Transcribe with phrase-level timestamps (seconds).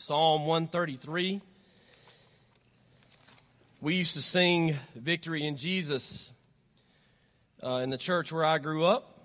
[0.00, 1.42] Psalm 133.
[3.82, 6.32] We used to sing Victory in Jesus
[7.62, 9.20] uh, in the church where I grew up.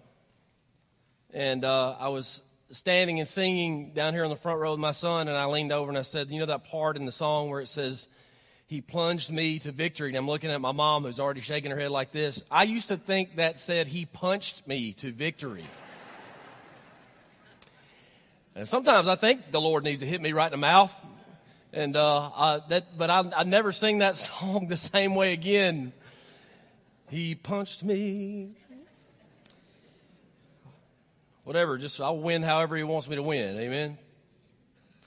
[1.33, 4.91] And uh, I was standing and singing down here on the front row with my
[4.91, 7.49] son, and I leaned over and I said, You know that part in the song
[7.49, 8.09] where it says,
[8.67, 10.09] He plunged me to victory?
[10.09, 12.43] And I'm looking at my mom who's already shaking her head like this.
[12.51, 15.63] I used to think that said, He punched me to victory.
[18.57, 20.93] And sometimes I think the Lord needs to hit me right in the mouth.
[21.73, 25.91] And uh, I, that, but I, I never sing that song the same way again.
[27.09, 28.51] He punched me.
[31.43, 33.57] Whatever, just I'll win however He wants me to win.
[33.57, 33.97] Amen.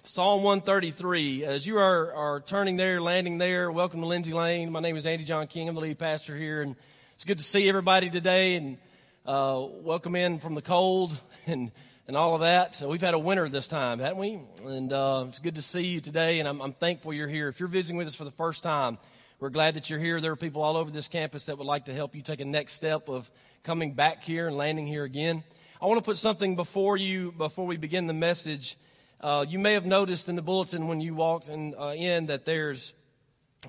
[0.04, 1.46] Psalm 133.
[1.46, 4.70] As you are, are turning there, landing there, welcome to Lindsay Lane.
[4.70, 5.70] My name is Andy John King.
[5.70, 6.76] I'm the lead pastor here, and
[7.14, 8.76] it's good to see everybody today and
[9.24, 11.72] uh, welcome in from the cold and
[12.08, 12.74] and all of that.
[12.74, 14.40] So we've had a winter this time, haven't we?
[14.64, 17.48] And uh, it's good to see you today, and I'm, I'm thankful you're here.
[17.48, 18.96] If you're visiting with us for the first time,
[19.40, 20.18] we're glad that you're here.
[20.18, 22.46] There are people all over this campus that would like to help you take a
[22.46, 23.30] next step of
[23.62, 25.44] coming back here and landing here again.
[25.82, 28.78] I want to put something before you before we begin the message.
[29.20, 32.46] Uh, you may have noticed in the bulletin when you walked in, uh, in that
[32.46, 32.94] there's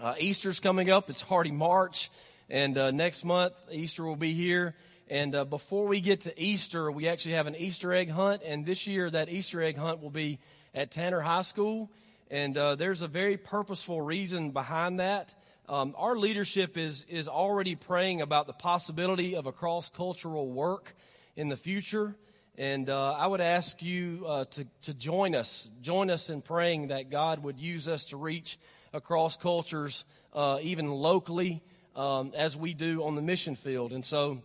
[0.01, 1.09] uh, Easter's coming up.
[1.09, 2.09] It's Hardy March,
[2.49, 4.75] and uh, next month Easter will be here.
[5.09, 8.43] And uh, before we get to Easter, we actually have an Easter egg hunt.
[8.45, 10.37] And this year, that Easter egg hunt will be
[10.75, 11.89] at Tanner High School.
[12.29, 15.33] And uh, there's a very purposeful reason behind that.
[15.67, 20.95] Um, our leadership is, is already praying about the possibility of a cross cultural work
[21.35, 22.15] in the future.
[22.55, 26.89] And uh, I would ask you uh, to, to join us, join us in praying
[26.89, 28.59] that God would use us to reach
[28.93, 31.63] across cultures, uh, even locally,
[31.95, 33.91] um, as we do on the mission field.
[33.91, 34.43] And so,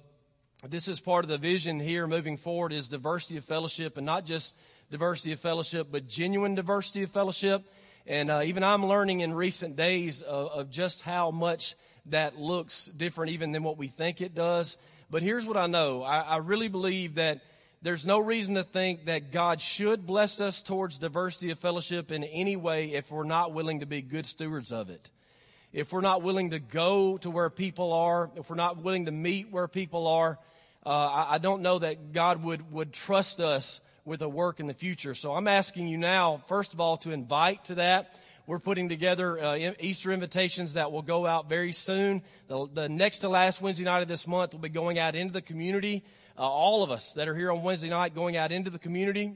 [0.71, 4.25] this is part of the vision here moving forward is diversity of fellowship and not
[4.25, 4.57] just
[4.91, 7.69] diversity of fellowship but genuine diversity of fellowship.
[8.07, 11.75] And uh, even i'm learning in recent days of, of, just how much
[12.07, 14.79] that looks different even than what we think it does.
[15.11, 16.03] But here's what i know.
[16.03, 17.43] I, I really believe that
[17.83, 22.25] there's no reason to think that god should bless us towards diversity of fellowship in
[22.25, 25.11] any way if we're not willing to be good stewards of it.
[25.75, 29.13] If we're not willing to go to where people are if we're not willing to
[29.13, 30.39] meet where people are
[30.87, 34.67] uh, I, I don't know that God would, would trust us with a work in
[34.67, 35.15] the future.
[35.15, 38.19] So I'm asking you now, first of all, to invite to that.
[38.47, 42.23] We're putting together uh, Easter invitations that will go out very soon.
[42.49, 45.33] The, the, next to last Wednesday night of this month will be going out into
[45.33, 46.05] the community.
[46.39, 49.33] Uh, all of us that are here on Wednesday night going out into the community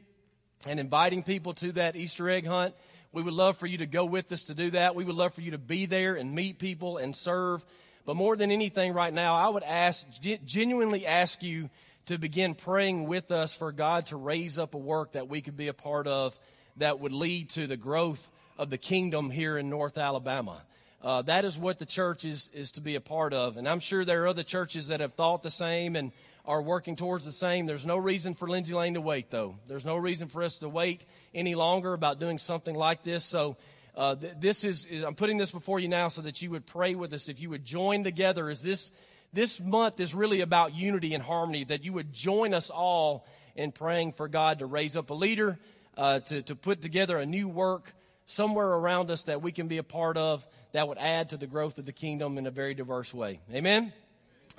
[0.66, 2.74] and inviting people to that Easter egg hunt.
[3.10, 4.94] We would love for you to go with us to do that.
[4.94, 7.64] We would love for you to be there and meet people and serve.
[8.08, 10.06] But more than anything right now, I would ask,
[10.46, 11.68] genuinely ask you
[12.06, 15.58] to begin praying with us for God to raise up a work that we could
[15.58, 16.40] be a part of
[16.78, 20.62] that would lead to the growth of the kingdom here in North Alabama.
[21.02, 23.58] Uh, that is what the church is, is to be a part of.
[23.58, 26.10] And I'm sure there are other churches that have thought the same and
[26.46, 27.66] are working towards the same.
[27.66, 29.56] There's no reason for Lindsay Lane to wait, though.
[29.66, 31.04] There's no reason for us to wait
[31.34, 33.22] any longer about doing something like this.
[33.22, 33.58] So
[33.98, 36.66] uh, th- this is, is, I'm putting this before you now so that you would
[36.66, 37.28] pray with us.
[37.28, 38.92] If you would join together, as this,
[39.32, 43.26] this month is really about unity and harmony, that you would join us all
[43.56, 45.58] in praying for God to raise up a leader,
[45.96, 47.92] uh, to, to put together a new work
[48.24, 51.48] somewhere around us that we can be a part of that would add to the
[51.48, 53.40] growth of the kingdom in a very diverse way.
[53.52, 53.92] Amen?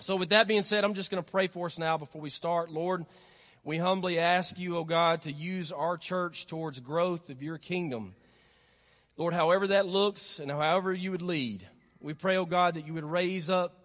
[0.01, 2.29] So, with that being said, I'm just going to pray for us now before we
[2.29, 2.72] start.
[2.72, 3.05] Lord,
[3.63, 7.57] we humbly ask you, O oh God, to use our church towards growth of your
[7.57, 8.16] kingdom.
[9.19, 11.68] Lord, however that looks and however you would lead,
[12.00, 13.75] we pray, oh God, that you would raise up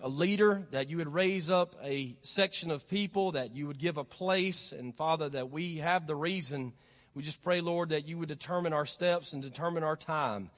[0.00, 3.96] a leader, that you would raise up a section of people, that you would give
[3.96, 6.74] a place, and Father, that we have the reason.
[7.12, 10.48] We just pray, Lord, that you would determine our steps and determine our time.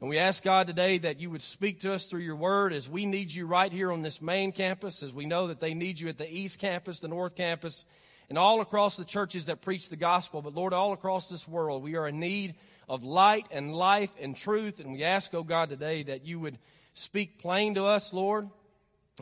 [0.00, 2.88] And we ask God today that you would speak to us through your word as
[2.88, 5.98] we need you right here on this main campus, as we know that they need
[5.98, 7.84] you at the east campus, the north campus,
[8.28, 10.42] and all across the churches that preach the gospel.
[10.42, 12.54] But Lord, all across this world, we are in need
[12.88, 14.80] of light and life and truth.
[14.80, 16.58] And we ask, oh God, today that you would
[16.94, 18.48] speak plain to us, Lord,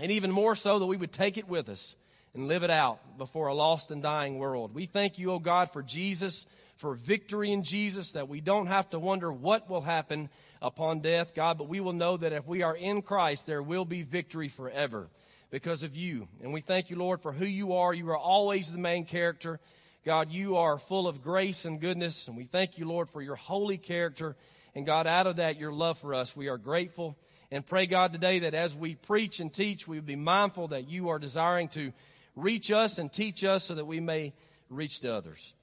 [0.01, 1.97] and even more so that we would take it with us
[2.35, 4.75] and live it out before a lost and dying world.
[4.75, 6.47] We thank you, oh God, for Jesus,
[6.77, 10.29] for victory in Jesus, that we don't have to wonder what will happen
[10.61, 13.87] upon death, God, but we will know that if we are in Christ, there will
[13.87, 15.09] be victory forever
[15.51, 16.29] because of you.
[16.43, 17.95] And we thank you, Lord, for who you are.
[17.95, 19.61] You are always the main character.
[20.07, 23.35] God, you are full of grace and goodness, and we thank you, Lord, for your
[23.35, 24.37] holy character.
[24.77, 27.19] And God, out of that, your love for us, we are grateful.
[27.51, 30.89] And pray, God, today that as we preach and teach, we would be mindful that
[30.89, 31.93] you are desiring to
[32.37, 34.33] reach us and teach us so that we may
[34.71, 35.55] reach to others.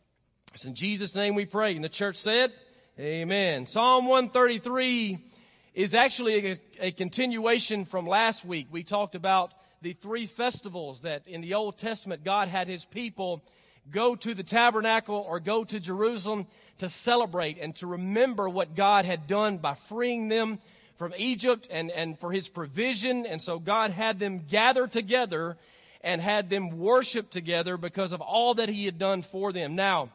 [0.53, 1.73] It's in Jesus' name we pray.
[1.73, 2.51] And the church said,
[2.99, 3.65] Amen.
[3.65, 5.19] Psalm 133
[5.73, 8.67] is actually a, a, continuation from last week.
[8.69, 13.41] We talked about the three festivals that in the Old Testament God had his people
[13.91, 16.47] go to the tabernacle or go to Jerusalem
[16.79, 20.59] to celebrate and to remember what God had done by freeing them
[20.97, 23.25] from Egypt and, and for his provision.
[23.25, 25.57] And so God had them gather together
[26.01, 29.75] and had them worship together because of all that he had done for them.
[29.75, 30.09] Now,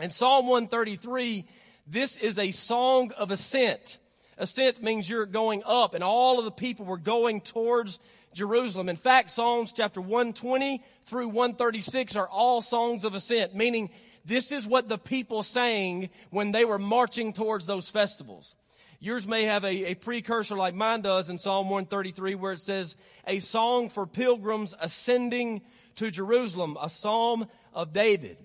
[0.00, 1.44] in Psalm 133,
[1.86, 3.98] this is a song of ascent.
[4.38, 7.98] Ascent means you're going up, and all of the people were going towards
[8.34, 8.88] Jerusalem.
[8.88, 13.90] In fact, Psalms chapter 120 through 136 are all songs of ascent, meaning
[14.24, 18.54] this is what the people sang when they were marching towards those festivals.
[19.00, 22.96] Yours may have a, a precursor like mine does in Psalm 133 where it says,
[23.26, 25.62] a song for pilgrims ascending
[25.96, 28.38] to Jerusalem, a psalm of David.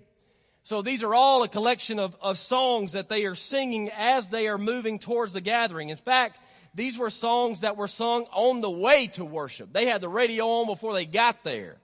[0.63, 4.47] So these are all a collection of, of songs that they are singing as they
[4.47, 5.89] are moving towards the gathering.
[5.89, 6.39] In fact,
[6.75, 9.71] these were songs that were sung on the way to worship.
[9.71, 11.77] They had the radio on before they got there.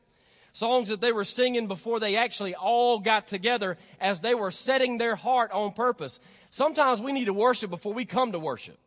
[0.52, 4.98] Songs that they were singing before they actually all got together as they were setting
[4.98, 6.20] their heart on purpose.
[6.50, 8.78] Sometimes we need to worship before we come to worship.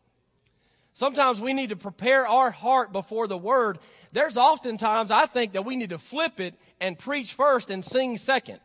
[0.92, 3.78] Sometimes we need to prepare our heart before the word.
[4.12, 8.18] There's oftentimes I think that we need to flip it and preach first and sing
[8.18, 8.60] second.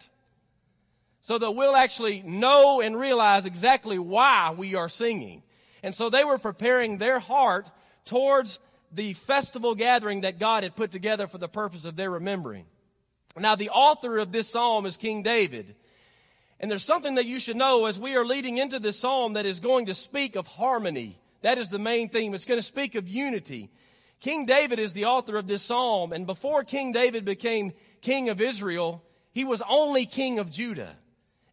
[1.21, 5.41] So that we'll actually know and realize exactly why we are singing.
[5.83, 7.71] And so they were preparing their heart
[8.05, 8.59] towards
[8.91, 12.65] the festival gathering that God had put together for the purpose of their remembering.
[13.37, 15.75] Now, the author of this psalm is King David.
[16.59, 19.45] And there's something that you should know as we are leading into this psalm that
[19.45, 21.17] is going to speak of harmony.
[21.41, 22.33] That is the main theme.
[22.33, 23.69] It's going to speak of unity.
[24.19, 26.11] King David is the author of this psalm.
[26.11, 27.71] And before King David became
[28.01, 30.97] king of Israel, he was only king of Judah.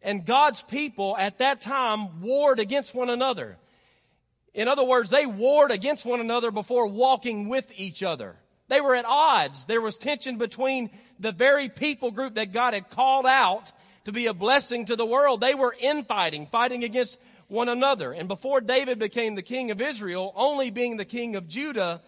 [0.01, 3.57] And God's people at that time warred against one another.
[4.57, 8.35] In other words, they warred against one another before walking with each other.
[8.69, 9.65] They were at odds.
[9.65, 10.89] There was tension between
[11.19, 13.71] the very people group that God had called out
[14.05, 15.41] to be a blessing to the world.
[15.41, 18.11] They were infighting, fighting against one another.
[18.11, 22.01] And before David became the king of Israel, only being the king of Judah,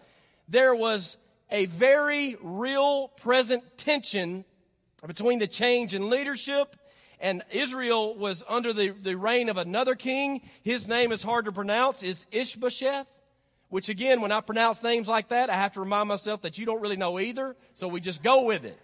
[0.48, 1.18] there was
[1.52, 4.44] a very real present tension
[5.06, 6.74] between the change in leadership
[7.20, 10.40] and Israel was under the, the reign of another king.
[10.62, 13.06] His name is hard to pronounce, is Ishbosheth.
[13.68, 16.66] Which again, when I pronounce names like that, I have to remind myself that you
[16.66, 18.76] don't really know either, so we just go with it.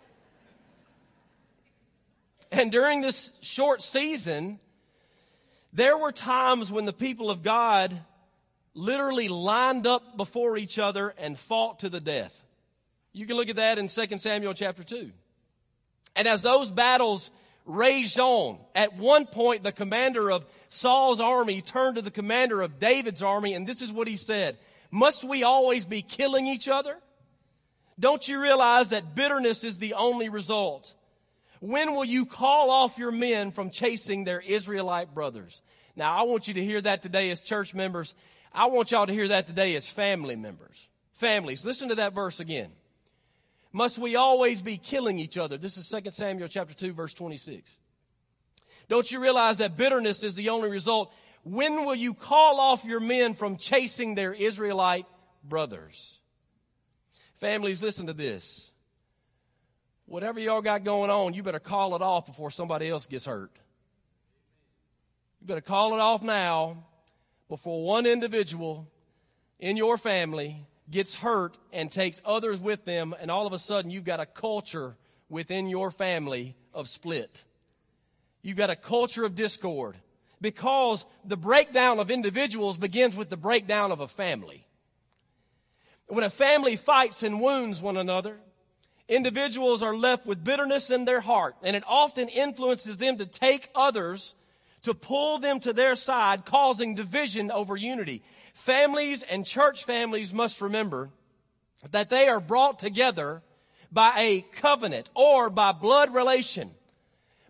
[2.53, 4.61] And during this short season,
[5.73, 7.99] there were times when the people of God
[8.75, 12.44] literally lined up before each other and fought to the death.
[13.12, 15.11] You can look at that in 2 Samuel chapter 2.
[16.15, 17.31] And as those battles
[17.66, 22.78] raged on, at one point the commander of Saul's army turned to the commander of
[22.78, 24.56] David's army, and this is what he said
[24.90, 26.96] must we always be killing each other?
[27.98, 30.94] Don't you realize that bitterness is the only result?
[31.60, 35.62] When will you call off your men from chasing their Israelite brothers?
[35.96, 38.14] Now, I want you to hear that today as church members.
[38.52, 40.88] I want y'all to hear that today as family members.
[41.14, 42.70] Families, listen to that verse again.
[43.76, 45.58] Must we always be killing each other?
[45.58, 47.70] This is 2 Samuel chapter 2 verse 26.
[48.88, 51.12] Don't you realize that bitterness is the only result?
[51.43, 55.04] When will you call off your men from chasing their Israelite
[55.45, 56.21] brothers?
[57.35, 58.73] Families, listen to this.
[60.06, 63.50] Whatever y'all got going on, you better call it off before somebody else gets hurt.
[65.42, 66.83] You better call it off now
[67.50, 68.88] before one individual
[69.61, 73.90] in your family gets hurt and takes others with them, and all of a sudden
[73.90, 74.97] you've got a culture
[75.28, 77.45] within your family of split.
[78.43, 79.97] You've got a culture of discord
[80.40, 84.66] because the breakdown of individuals begins with the breakdown of a family.
[86.09, 88.38] When a family fights and wounds one another,
[89.09, 93.71] individuals are left with bitterness in their heart, and it often influences them to take
[93.75, 94.37] others
[94.87, 98.23] to pull them to their side, causing division over unity.
[98.56, 101.10] Families and church families must remember
[101.90, 103.42] that they are brought together
[103.92, 106.70] by a covenant or by blood relation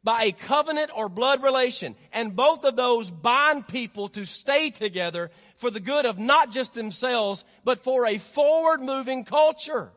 [0.06, 1.96] by a covenant or blood relation.
[2.12, 6.75] And both of those bind people to stay together for the good of not just
[6.75, 9.90] themselves, but for a forward moving culture.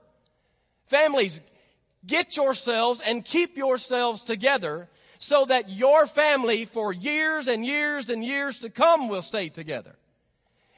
[0.87, 1.41] Families,
[2.07, 4.89] get yourselves and keep yourselves together
[5.19, 9.95] so that your family for years and years and years to come will stay together.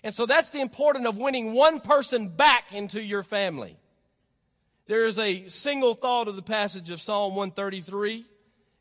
[0.03, 3.77] And so that's the importance of winning one person back into your family.
[4.87, 8.25] There is a single thought of the passage of Psalm 133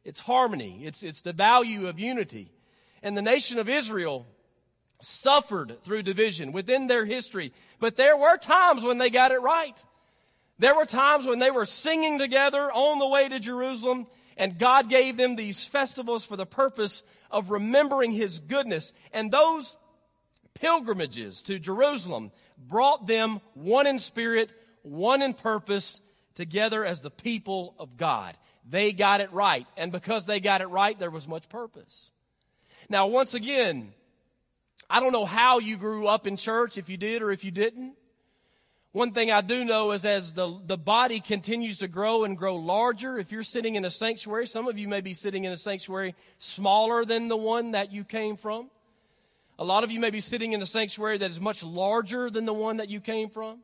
[0.04, 0.80] it's harmony.
[0.84, 2.50] It's, it's the value of unity.
[3.02, 4.26] And the nation of Israel
[5.00, 9.82] suffered through division within their history, but there were times when they got it right.
[10.58, 14.90] There were times when they were singing together on the way to Jerusalem, and God
[14.90, 18.92] gave them these festivals for the purpose of remembering His goodness.
[19.12, 19.78] And those
[20.60, 24.52] pilgrimages to Jerusalem brought them one in spirit,
[24.82, 26.00] one in purpose,
[26.34, 28.36] together as the people of God.
[28.68, 29.66] They got it right.
[29.76, 32.10] And because they got it right, there was much purpose.
[32.88, 33.92] Now, once again,
[34.88, 37.50] I don't know how you grew up in church, if you did or if you
[37.50, 37.94] didn't.
[38.92, 42.56] One thing I do know is as the, the body continues to grow and grow
[42.56, 45.56] larger, if you're sitting in a sanctuary, some of you may be sitting in a
[45.56, 48.68] sanctuary smaller than the one that you came from.
[49.60, 52.46] A lot of you may be sitting in a sanctuary that is much larger than
[52.46, 53.58] the one that you came from.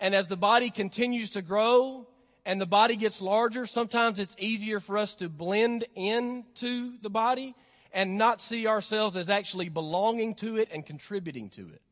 [0.00, 2.08] And as the body continues to grow
[2.44, 7.54] and the body gets larger, sometimes it's easier for us to blend into the body
[7.92, 11.82] and not see ourselves as actually belonging to it and contributing to it.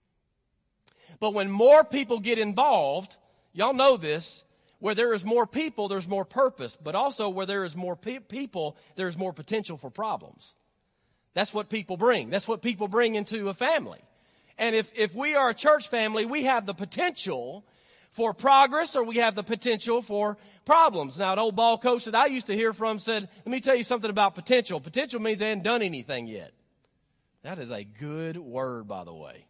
[1.21, 3.17] But when more people get involved,
[3.53, 4.43] y'all know this,
[4.81, 8.19] where there is more people, there's more purpose, but also where there is more pe-
[8.19, 10.55] people, there's more potential for problems.
[11.35, 12.31] That's what people bring.
[12.31, 14.01] That's what people bring into a family.
[14.59, 17.65] And if, if we are a church family, we have the potential
[18.11, 21.19] for progress or we have the potential for problems.
[21.19, 23.75] Now, an old ball coach that I used to hear from said, let me tell
[23.75, 24.81] you something about potential.
[24.81, 26.53] Potential means they hadn't done anything yet.
[27.43, 29.47] That is a good word, by the way.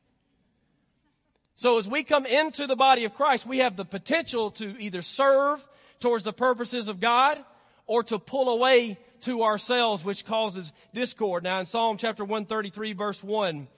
[1.57, 5.03] So as we come into the body of Christ, we have the potential to either
[5.03, 5.67] serve
[5.99, 7.39] towards the purposes of God
[7.87, 11.45] or to pull away to ourselves, which causes discord.
[11.45, 13.69] Now in Psalm chapter 133 verse 1,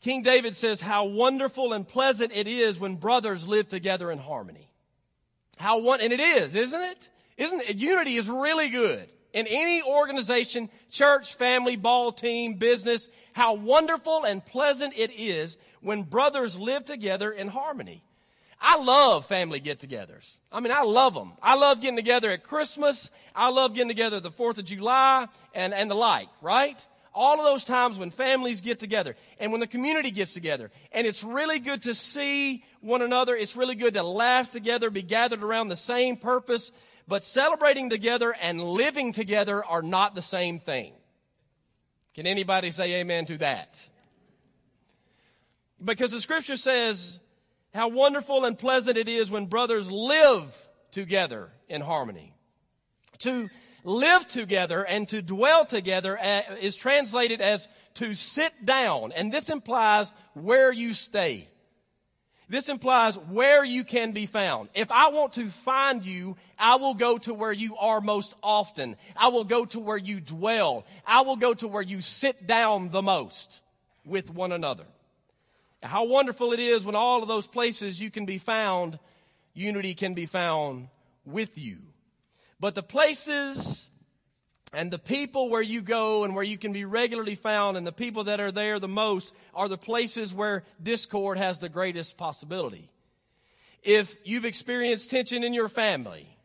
[0.00, 4.70] King David says, how wonderful and pleasant it is when brothers live together in harmony.
[5.58, 7.10] How one, and it is, isn't it?
[7.36, 7.76] Isn't it?
[7.76, 9.06] Unity is really good.
[9.34, 16.02] In any organization, church, family, ball team, business, how wonderful and pleasant it is when
[16.02, 18.02] brothers live together in harmony.
[18.60, 20.36] I love family get-togethers.
[20.52, 21.32] I mean, I love them.
[21.42, 23.10] I love getting together at Christmas.
[23.34, 26.84] I love getting together the 4th of July and, and the like, right?
[27.12, 30.70] all of those times when families get together and when the community gets together.
[30.92, 33.34] And it's really good to see one another.
[33.34, 36.72] It's really good to laugh together, be gathered around the same purpose.
[37.08, 40.92] But celebrating together and living together are not the same thing.
[42.14, 43.88] Can anybody say amen to that?
[45.82, 47.18] Because the scripture says
[47.72, 50.56] how wonderful and pleasant it is when brothers live
[50.90, 52.34] together in harmony.
[53.20, 53.48] To
[53.84, 59.12] live together and to dwell together uh, is translated as to sit down.
[59.12, 61.48] And this implies where you stay.
[62.48, 64.70] This implies where you can be found.
[64.74, 68.96] If I want to find you, I will go to where you are most often.
[69.16, 70.84] I will go to where you dwell.
[71.06, 73.60] I will go to where you sit down the most
[74.04, 74.86] with one another.
[75.82, 78.98] How wonderful it is when all of those places you can be found,
[79.54, 80.88] unity can be found
[81.24, 81.78] with you.
[82.58, 83.88] But the places
[84.72, 87.92] and the people where you go and where you can be regularly found and the
[87.92, 92.90] people that are there the most are the places where discord has the greatest possibility.
[93.82, 96.36] If you've experienced tension in your family,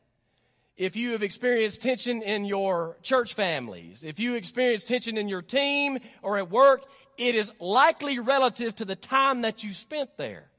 [0.77, 5.41] if you have experienced tension in your church families, if you experience tension in your
[5.41, 6.85] team or at work,
[7.17, 10.49] it is likely relative to the time that you spent there.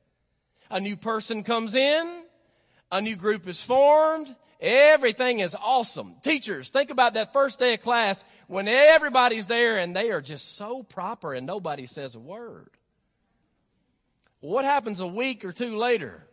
[0.70, 2.22] A new person comes in,
[2.90, 6.14] a new group is formed, Everything is awesome.
[6.22, 10.56] Teachers, think about that first day of class when everybody's there and they are just
[10.56, 12.70] so proper and nobody says a word.
[14.40, 16.26] What happens a week or two later?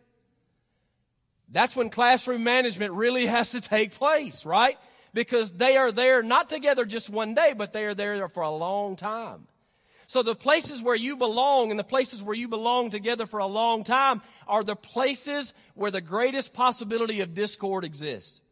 [1.50, 4.78] That's when classroom management really has to take place, right?
[5.12, 8.50] Because they are there not together just one day, but they are there for a
[8.50, 9.46] long time.
[10.06, 13.46] So the places where you belong and the places where you belong together for a
[13.46, 18.42] long time are the places where the greatest possibility of discord exists.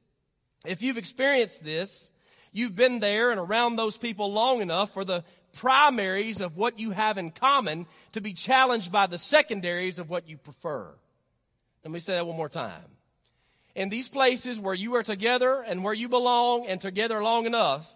[0.64, 2.10] If you've experienced this,
[2.52, 6.92] you've been there and around those people long enough for the primaries of what you
[6.92, 10.94] have in common to be challenged by the secondaries of what you prefer.
[11.84, 12.84] Let me say that one more time.
[13.74, 17.90] In these places where you are together and where you belong and together long enough,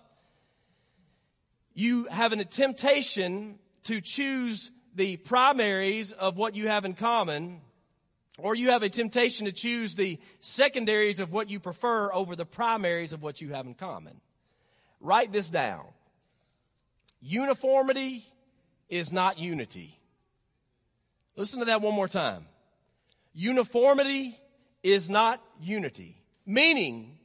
[1.74, 7.60] you have a temptation to choose the primaries of what you have in common,
[8.38, 12.46] or you have a temptation to choose the secondaries of what you prefer over the
[12.46, 14.20] primaries of what you have in common.
[15.00, 15.84] Write this down.
[17.20, 18.24] Uniformity
[18.88, 19.98] is not unity.
[21.36, 22.46] Listen to that one more time.
[23.38, 24.40] Uniformity
[24.82, 26.16] is not unity.
[26.46, 27.18] Meaning,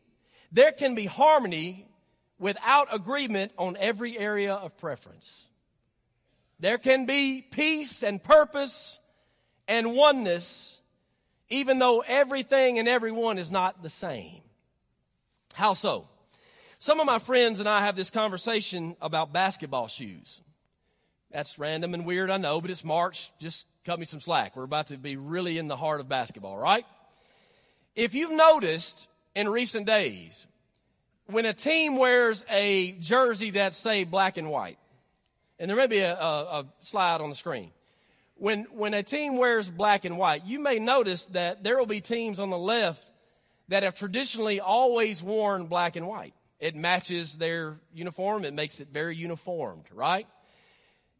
[0.52, 1.88] there can be harmony
[2.38, 5.46] without agreement on every area of preference.
[6.60, 9.00] there can be peace and purpose
[9.68, 10.80] and oneness,
[11.50, 14.42] even though everything and everyone is not the same.
[15.54, 16.08] How so?
[16.78, 20.42] Some of my friends and I have this conversation about basketball shoes.
[21.32, 23.32] That's random and weird, I know, but it's March.
[23.40, 24.56] Just cut me some slack.
[24.56, 26.86] We're about to be really in the heart of basketball, right?
[27.96, 30.48] If you've noticed in recent days,
[31.26, 34.78] when a team wears a jersey that's, say, black and white,
[35.60, 37.72] and there may be a, a, a slide on the screen.
[38.36, 42.02] When, when a team wears black and white, you may notice that there will be
[42.02, 43.08] teams on the left
[43.68, 46.34] that have traditionally always worn black and white.
[46.60, 48.44] It matches their uniform.
[48.44, 50.28] It makes it very uniformed, right?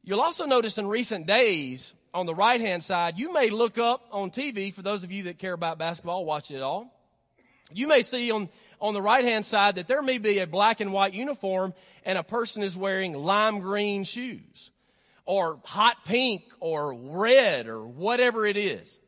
[0.04, 4.08] You'll also notice in recent days on the right hand side, you may look up
[4.12, 6.94] on TV, for those of you that care about basketball, watch it all.
[7.74, 8.50] You may see on,
[8.80, 12.18] on the right hand side that there may be a black and white uniform and
[12.18, 14.72] a person is wearing lime green shoes
[15.26, 19.00] or hot pink or red or whatever it is.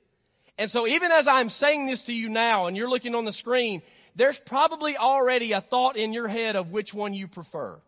[0.57, 3.33] And so even as I'm saying this to you now and you're looking on the
[3.33, 3.81] screen,
[4.15, 7.79] there's probably already a thought in your head of which one you prefer.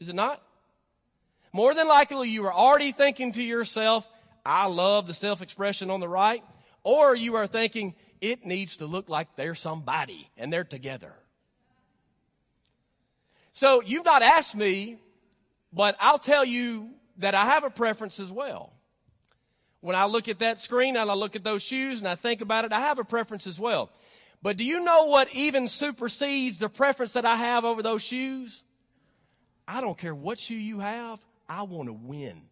[0.00, 0.42] Is it not?
[1.52, 4.08] More than likely you are already thinking to yourself,
[4.44, 6.42] I love the self-expression on the right,
[6.82, 11.12] or you are thinking, it needs to look like they're somebody and they're together.
[13.52, 14.98] So you've not asked me,
[15.72, 18.72] but I'll tell you that I have a preference as well.
[19.80, 22.42] When I look at that screen and I look at those shoes and I think
[22.42, 23.90] about it, I have a preference as well.
[24.42, 28.62] But do you know what even supersedes the preference that I have over those shoes?
[29.66, 32.42] I don't care what shoe you have, I want to win.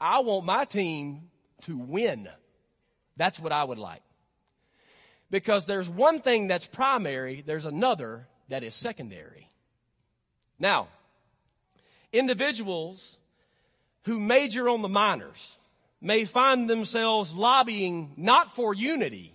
[0.00, 1.28] I want my team
[1.64, 2.30] to win.
[3.18, 4.00] That's what I would like.
[5.30, 9.50] Because there's one thing that's primary, there's another that is secondary.
[10.58, 10.88] Now,
[12.10, 13.18] individuals
[14.04, 15.58] who major on the minors
[16.00, 19.34] may find themselves lobbying not for unity,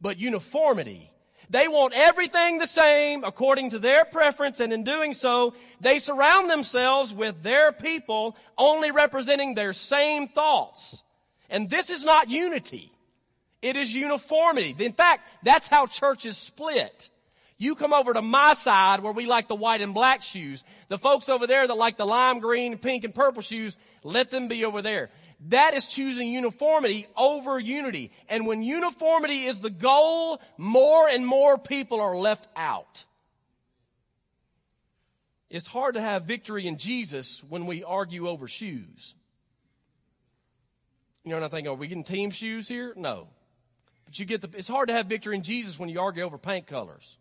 [0.00, 1.10] but uniformity
[1.50, 6.50] they want everything the same according to their preference, and in doing so, they surround
[6.50, 11.02] themselves with their people only representing their same thoughts.
[11.48, 12.92] And this is not unity.
[13.62, 14.74] It is uniformity.
[14.78, 17.10] In fact, that's how churches split.
[17.60, 20.62] You come over to my side where we like the white and black shoes.
[20.86, 24.46] The folks over there that like the lime green, pink, and purple shoes, let them
[24.46, 25.10] be over there.
[25.46, 28.10] That is choosing uniformity over unity.
[28.28, 33.04] And when uniformity is the goal, more and more people are left out.
[35.48, 39.14] It's hard to have victory in Jesus when we argue over shoes.
[41.24, 42.92] You know, and I think, are we getting team shoes here?
[42.96, 43.28] No.
[44.04, 46.36] But you get the, it's hard to have victory in Jesus when you argue over
[46.36, 47.16] paint colors.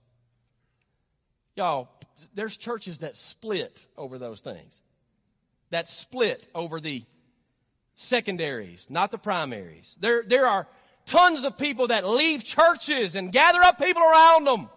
[1.55, 1.89] Y'all,
[2.33, 4.81] there's churches that split over those things.
[5.69, 7.03] That split over the
[7.97, 9.97] secondaries, not the primaries.
[9.99, 10.67] There, there are
[11.05, 14.69] tons of people that leave churches and gather up people around them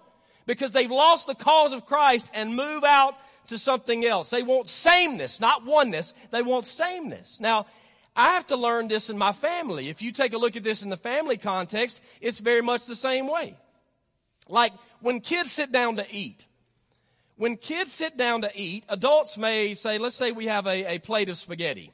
[0.47, 3.15] because they've lost the cause of Christ and move out
[3.49, 4.31] to something else.
[4.31, 6.15] They want sameness, not oneness.
[6.31, 7.39] They want sameness.
[7.41, 7.67] Now,
[8.17, 9.89] I have to learn this in my family.
[9.89, 12.97] If you take a look at this in the family context, it's very much the
[12.97, 13.55] same way.
[14.49, 16.47] Like when kids sit down to eat,
[17.37, 20.99] when kids sit down to eat, adults may say, let's say we have a, a
[20.99, 21.93] plate of spaghetti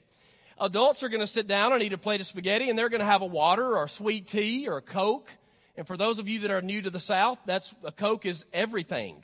[0.60, 3.00] adults are going to sit down and eat a plate of spaghetti and they're going
[3.00, 5.30] to have a water or sweet tea or a Coke.
[5.76, 8.46] And for those of you that are new to the South, that's a Coke is
[8.52, 9.22] everything.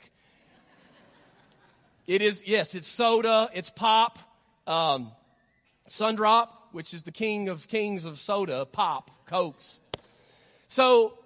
[2.05, 4.19] It is, yes, it's soda, it's pop,
[4.67, 5.11] um,
[5.89, 9.79] Sundrop, which is the king of kings of soda, pop, Cokes.
[10.67, 11.17] So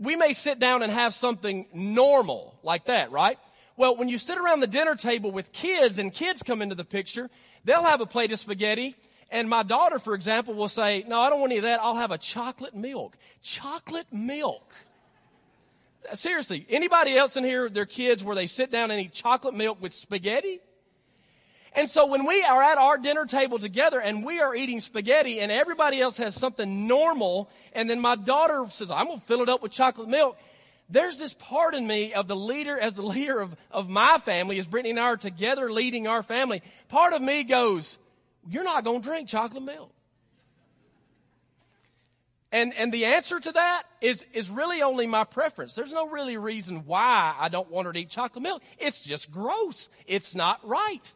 [0.00, 3.38] we may sit down and have something normal like that, right?
[3.76, 6.84] Well, when you sit around the dinner table with kids and kids come into the
[6.84, 7.30] picture,
[7.64, 8.96] they'll have a plate of spaghetti
[9.32, 11.80] and my daughter, for example, will say, no, I don't want any of that.
[11.80, 13.16] I'll have a chocolate milk.
[13.42, 14.74] Chocolate milk.
[16.14, 19.80] Seriously, anybody else in here, their kids, where they sit down and eat chocolate milk
[19.80, 20.60] with spaghetti?
[21.74, 25.40] And so when we are at our dinner table together and we are eating spaghetti
[25.40, 29.40] and everybody else has something normal, and then my daughter says, I'm going to fill
[29.40, 30.36] it up with chocolate milk.
[30.90, 34.58] There's this part in me of the leader, as the leader of, of my family,
[34.58, 36.60] as Brittany and I are together leading our family.
[36.88, 37.96] Part of me goes,
[38.48, 39.92] you're not going to drink chocolate milk.
[42.52, 45.74] And, and the answer to that is, is really only my preference.
[45.74, 48.62] There's no really reason why I don't want her to eat chocolate milk.
[48.78, 49.88] It's just gross.
[50.06, 51.12] It's not right.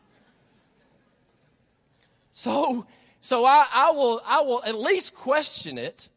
[2.32, 2.86] So,
[3.20, 6.08] so I, I will, I will at least question it.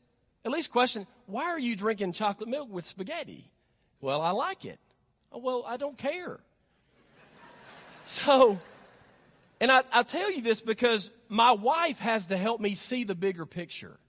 [0.46, 3.52] At least question, why are you drinking chocolate milk with spaghetti?
[4.00, 4.80] Well, I like it.
[5.32, 6.40] Well, I don't care.
[8.06, 8.60] So,
[9.62, 13.16] and I, I tell you this because my wife has to help me see the
[13.16, 14.00] bigger picture.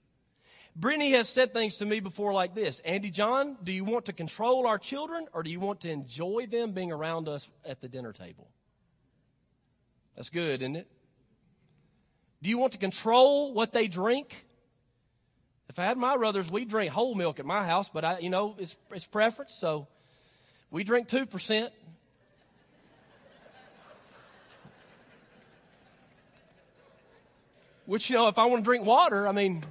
[0.75, 4.13] Brittany has said things to me before like this Andy John, do you want to
[4.13, 7.89] control our children or do you want to enjoy them being around us at the
[7.89, 8.49] dinner table?
[10.15, 10.87] That's good, isn't it?
[12.41, 14.45] Do you want to control what they drink?
[15.69, 18.29] If I had my brothers, we drink whole milk at my house, but I, you
[18.29, 19.87] know, it's, it's preference, so
[20.69, 21.69] we drink 2%.
[27.85, 29.63] Which, you know, if I want to drink water, I mean,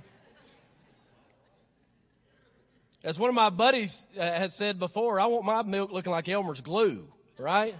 [3.02, 6.28] as one of my buddies uh, has said before, I want my milk looking like
[6.28, 7.06] Elmer's glue,
[7.38, 7.74] right?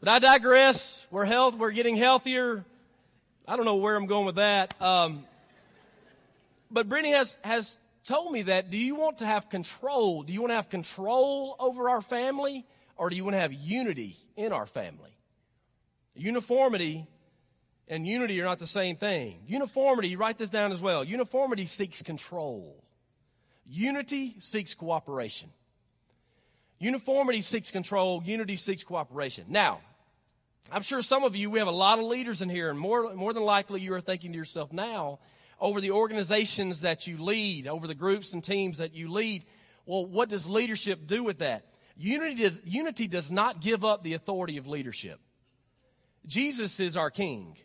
[0.00, 1.06] but I digress.
[1.10, 1.54] We're health.
[1.56, 2.64] We're getting healthier.
[3.46, 4.74] I don't know where I'm going with that.
[4.80, 5.24] Um,
[6.70, 8.70] but Brittany has has told me that.
[8.70, 10.22] Do you want to have control?
[10.22, 12.64] Do you want to have control over our family,
[12.96, 15.10] or do you want to have unity in our family?
[16.14, 17.06] Uniformity
[17.92, 19.38] and unity are not the same thing.
[19.46, 21.04] Uniformity, write this down as well.
[21.04, 22.82] Uniformity seeks control.
[23.66, 25.50] Unity seeks cooperation.
[26.78, 28.22] Uniformity seeks control.
[28.24, 29.44] Unity seeks cooperation.
[29.50, 29.80] Now,
[30.70, 33.12] I'm sure some of you, we have a lot of leaders in here, and more,
[33.12, 35.18] more than likely you are thinking to yourself now
[35.60, 39.44] over the organizations that you lead, over the groups and teams that you lead.
[39.84, 41.66] Well, what does leadership do with that?
[41.98, 45.20] Unity does, unity does not give up the authority of leadership.
[46.26, 47.58] Jesus is our king.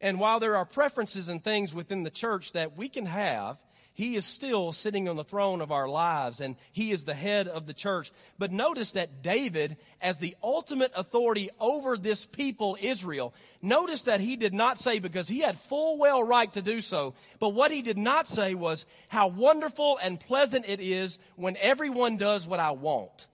[0.00, 3.58] And while there are preferences and things within the church that we can have,
[3.92, 7.46] he is still sitting on the throne of our lives and he is the head
[7.48, 8.12] of the church.
[8.38, 14.36] But notice that David, as the ultimate authority over this people, Israel, notice that he
[14.36, 17.82] did not say, because he had full well right to do so, but what he
[17.82, 22.70] did not say was, how wonderful and pleasant it is when everyone does what I
[22.70, 23.26] want.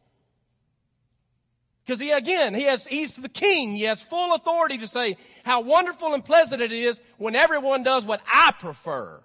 [1.87, 3.73] Because he, again, he has, he's the king.
[3.73, 8.05] He has full authority to say how wonderful and pleasant it is when everyone does
[8.05, 9.21] what I prefer.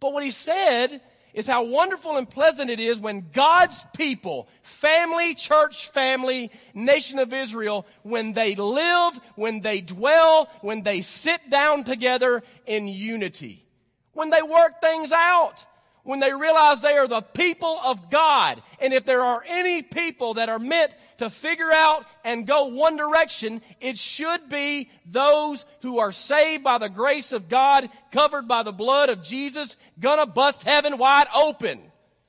[0.00, 1.02] But what he said
[1.34, 7.32] is how wonderful and pleasant it is when God's people, family, church family, nation of
[7.32, 13.66] Israel, when they live, when they dwell, when they sit down together in unity.
[14.14, 15.66] When they work things out
[16.04, 18.62] when they realize they are the people of God.
[18.80, 22.96] And if there are any people that are meant to figure out and go one
[22.96, 28.62] direction, it should be those who are saved by the grace of God, covered by
[28.62, 31.80] the blood of Jesus, gonna bust heaven wide open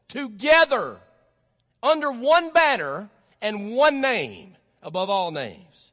[0.07, 0.99] together
[1.81, 3.09] under one banner
[3.41, 5.91] and one name above all names.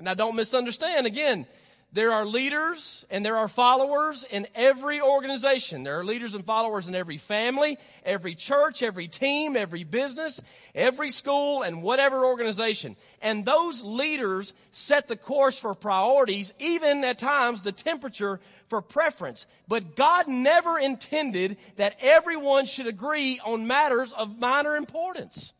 [0.00, 1.46] Now don't misunderstand again.
[1.92, 5.82] There are leaders and there are followers in every organization.
[5.82, 10.40] There are leaders and followers in every family, every church, every team, every business,
[10.72, 12.94] every school, and whatever organization.
[13.20, 19.48] And those leaders set the course for priorities, even at times the temperature for preference.
[19.66, 25.54] But God never intended that everyone should agree on matters of minor importance.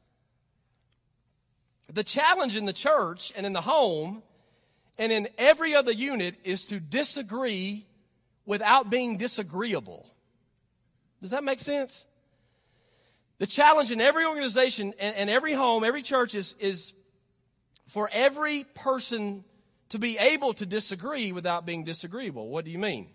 [1.92, 4.22] The challenge in the church and in the home
[5.00, 7.86] and in every other unit is to disagree
[8.44, 10.06] without being disagreeable.
[11.22, 12.04] Does that make sense?
[13.38, 16.92] The challenge in every organization and, and every home, every church is, is
[17.88, 19.42] for every person
[19.88, 22.50] to be able to disagree without being disagreeable.
[22.50, 23.08] What do you mean?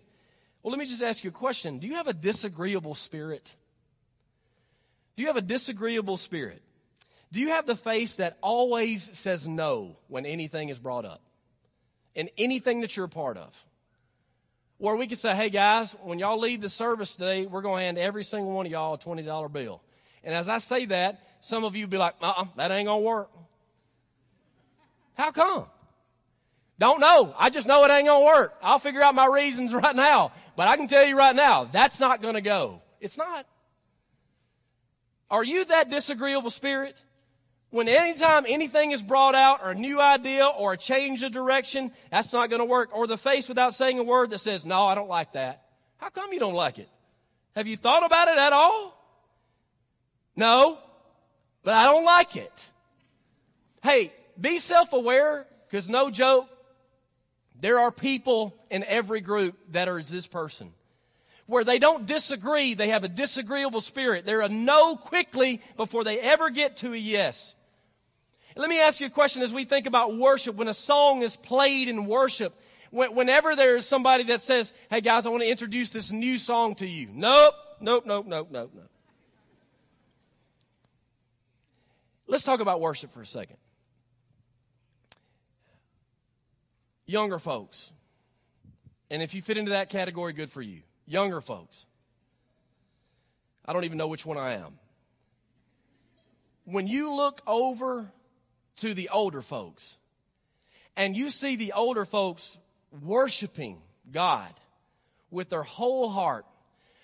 [0.64, 1.78] Well, let me just ask you a question.
[1.78, 3.54] Do you have a disagreeable spirit?
[5.16, 6.62] Do you have a disagreeable spirit?
[7.30, 11.22] Do you have the face that always says no when anything is brought up?
[12.16, 13.64] In anything that you're a part of.
[14.78, 17.84] Where we could say, hey guys, when y'all leave the service today, we're going to
[17.84, 19.80] hand every single one of y'all a $20 bill.
[20.24, 23.02] And as I say that, some of you be like, uh uh that ain't going
[23.02, 23.30] to work.
[25.14, 25.66] How come?
[26.78, 27.34] Don't know.
[27.38, 28.54] I just know it ain't going to work.
[28.60, 30.32] I'll figure out my reasons right now.
[30.56, 32.82] But I can tell you right now, that's not going to go.
[33.00, 33.46] It's not.
[35.30, 37.02] Are you that disagreeable spirit?
[37.70, 41.90] When anytime anything is brought out or a new idea or a change of direction,
[42.10, 42.96] that's not going to work.
[42.96, 45.64] Or the face without saying a word that says, no, I don't like that.
[45.98, 46.88] How come you don't like it?
[47.56, 48.92] Have you thought about it at all?
[50.36, 50.78] No,
[51.64, 52.70] but I don't like it.
[53.82, 56.48] Hey, be self-aware because no joke,
[57.58, 60.72] there are people in every group that are this person.
[61.46, 64.24] Where they don't disagree, they have a disagreeable spirit.
[64.24, 67.54] They're a no quickly before they ever get to a yes.
[68.56, 70.56] Let me ask you a question as we think about worship.
[70.56, 72.58] When a song is played in worship,
[72.90, 76.86] whenever there's somebody that says, hey guys, I want to introduce this new song to
[76.86, 77.08] you.
[77.12, 78.90] Nope, nope, nope, nope, nope, nope.
[82.26, 83.58] Let's talk about worship for a second.
[87.06, 87.92] younger folks.
[89.10, 90.82] And if you fit into that category, good for you.
[91.06, 91.86] Younger folks.
[93.64, 94.78] I don't even know which one I am.
[96.64, 98.10] When you look over
[98.76, 99.96] to the older folks
[100.96, 102.56] and you see the older folks
[103.02, 104.52] worshiping God
[105.30, 106.46] with their whole heart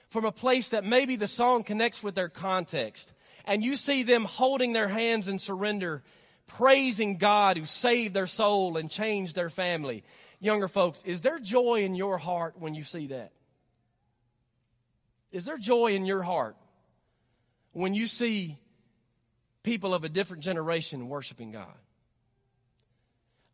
[0.09, 3.13] from a place that maybe the song connects with their context,
[3.45, 6.03] and you see them holding their hands in surrender,
[6.47, 10.05] praising God who saved their soul and changed their family.
[10.39, 13.33] Younger folks, is there joy in your heart when you see that?
[15.31, 16.57] Is there joy in your heart
[17.73, 18.59] when you see
[19.63, 21.75] people of a different generation worshiping God?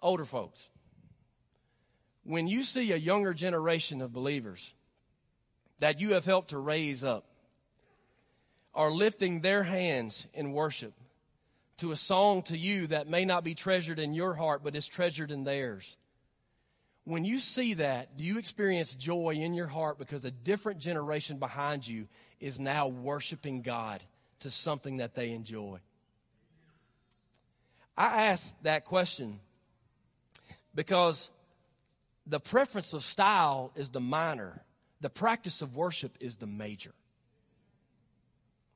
[0.01, 0.71] Older folks,
[2.25, 4.75] when you see a younger generation of believers
[5.81, 7.25] that you have helped to raise up
[8.75, 10.95] are lifting their hands in worship
[11.79, 14.87] to a song to you that may not be treasured in your heart, but is
[14.87, 15.97] treasured in theirs.
[17.05, 21.39] When you see that, do you experience joy in your heart because a different generation
[21.39, 22.07] behind you
[22.41, 24.03] is now worshiping God
[24.41, 25.79] to something that they enjoy?
[27.99, 29.41] I ask that question
[30.73, 31.31] because
[32.29, 34.63] the preference of style is the minor,
[35.01, 36.95] the practice of worship is the major.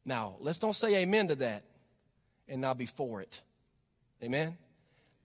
[0.05, 1.63] Now, let's don't say amen to that
[2.49, 3.41] and not be for it.
[4.25, 4.59] Amen?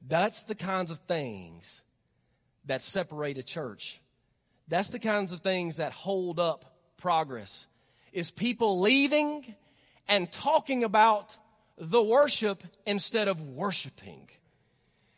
[0.08, 1.82] That's the kinds of things
[2.66, 4.00] that separate a church.
[4.68, 7.66] That's the kinds of things that hold up progress.
[8.14, 9.56] Is people leaving
[10.08, 11.36] and talking about
[11.78, 14.30] the worship instead of worshiping.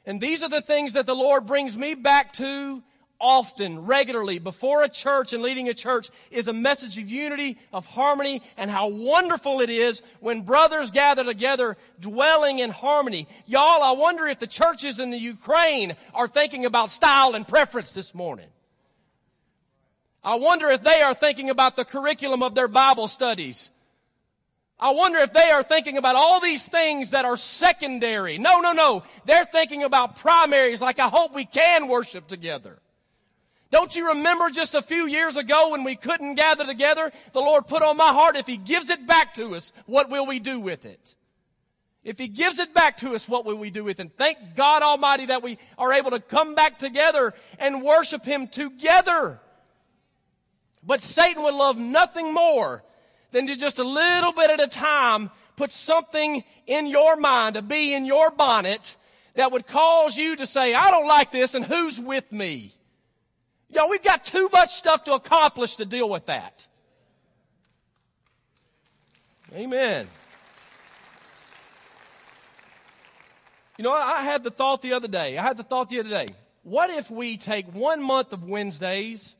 [0.06, 2.84] And these are the things that the Lord brings me back to
[3.20, 7.86] often, regularly, before a church and leading a church is a message of unity, of
[7.86, 13.28] harmony, and how wonderful it is when brothers gather together dwelling in harmony.
[13.46, 17.94] Y'all, I wonder if the churches in the Ukraine are thinking about style and preference
[17.94, 18.48] this morning.
[20.24, 23.70] I wonder if they are thinking about the curriculum of their Bible studies.
[24.80, 28.38] I wonder if they are thinking about all these things that are secondary.
[28.38, 29.04] No, no, no.
[29.26, 32.80] They're thinking about primaries like I hope we can worship together.
[33.72, 37.12] Don't you remember just a few years ago when we couldn't gather together?
[37.34, 40.26] The Lord put on my heart, if He gives it back to us, what will
[40.26, 41.16] we do with it?
[42.04, 44.04] If He gives it back to us, what will we do with it?
[44.04, 48.48] And thank God Almighty that we are able to come back together and worship Him
[48.48, 49.42] together.
[50.82, 52.84] But Satan would love nothing more
[53.32, 57.62] than to just a little bit at a time put something in your mind, a
[57.62, 58.96] bee in your bonnet
[59.36, 62.74] that would cause you to say, I don't like this and who's with me?
[63.70, 66.68] Yo, we've got too much stuff to accomplish to deal with that.
[69.54, 70.08] Amen.
[73.78, 75.38] You know, I had the thought the other day.
[75.38, 76.28] I had the thought the other day.
[76.64, 79.36] What if we take one month of Wednesdays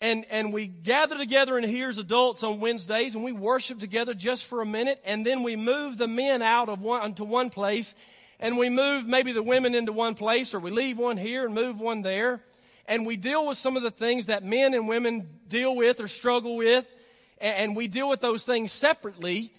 [0.00, 4.14] and, and we gather together in here as adults on Wednesdays and we worship together
[4.14, 7.50] just for a minute and then we move the men out of one, into one
[7.50, 7.94] place
[8.40, 11.54] and we move maybe the women into one place or we leave one here and
[11.54, 12.42] move one there
[12.88, 16.08] and we deal with some of the things that men and women deal with or
[16.08, 16.90] struggle with,
[17.36, 19.52] and we deal with those things separately.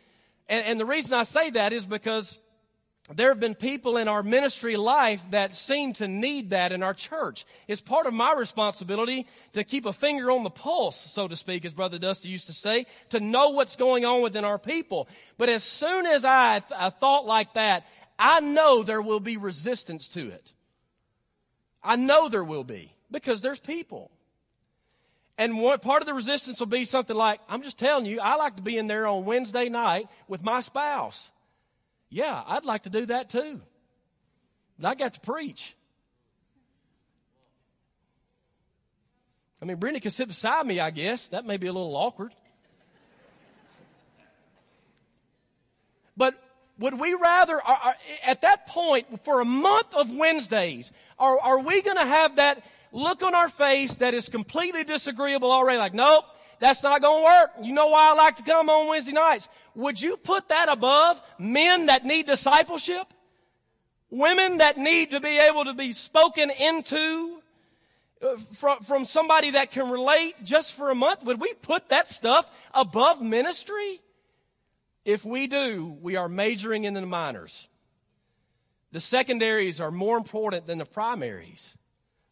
[0.49, 2.39] And, and the reason I say that is because
[3.15, 6.93] there have been people in our ministry life that seem to need that in our
[6.93, 7.45] church.
[7.67, 11.65] It's part of my responsibility to keep a finger on the pulse, so to speak,
[11.65, 15.07] as Brother Dusty used to say, to know what's going on within our people.
[15.37, 17.87] But as soon as I, I thought like that,
[18.19, 20.53] I know there will be resistance to it.
[21.83, 22.93] I know there will be.
[23.11, 24.11] Because there's people.
[25.35, 28.35] And what, part of the resistance will be something like, I'm just telling you, I
[28.35, 31.31] like to be in there on Wednesday night with my spouse.
[32.09, 33.61] Yeah, I'd like to do that too.
[34.83, 35.75] I got to preach.
[39.61, 41.27] I mean, Brenda can sit beside me, I guess.
[41.29, 42.33] That may be a little awkward.
[46.15, 46.41] But
[46.79, 47.95] would we rather, are, are,
[48.25, 52.63] at that point, for a month of Wednesdays, are, are we going to have that
[52.91, 56.23] look on our face that is completely disagreeable already, like, nope,
[56.59, 57.65] that's not going to work.
[57.65, 59.47] You know why I like to come on Wednesday nights.
[59.75, 63.07] Would you put that above men that need discipleship?
[64.09, 67.41] Women that need to be able to be spoken into
[68.21, 71.23] uh, from, from somebody that can relate just for a month?
[71.23, 74.01] Would we put that stuff above ministry?
[75.05, 77.69] If we do, we are majoring in the minors.
[78.91, 81.77] The secondaries are more important than the primaries.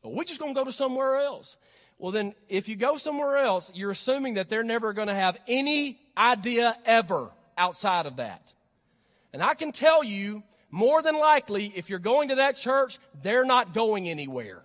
[0.03, 1.55] Well, we're just going to go to somewhere else.
[1.99, 5.37] Well, then, if you go somewhere else, you're assuming that they're never going to have
[5.47, 8.53] any idea ever outside of that.
[9.33, 13.45] And I can tell you more than likely, if you're going to that church, they're
[13.45, 14.61] not going anywhere.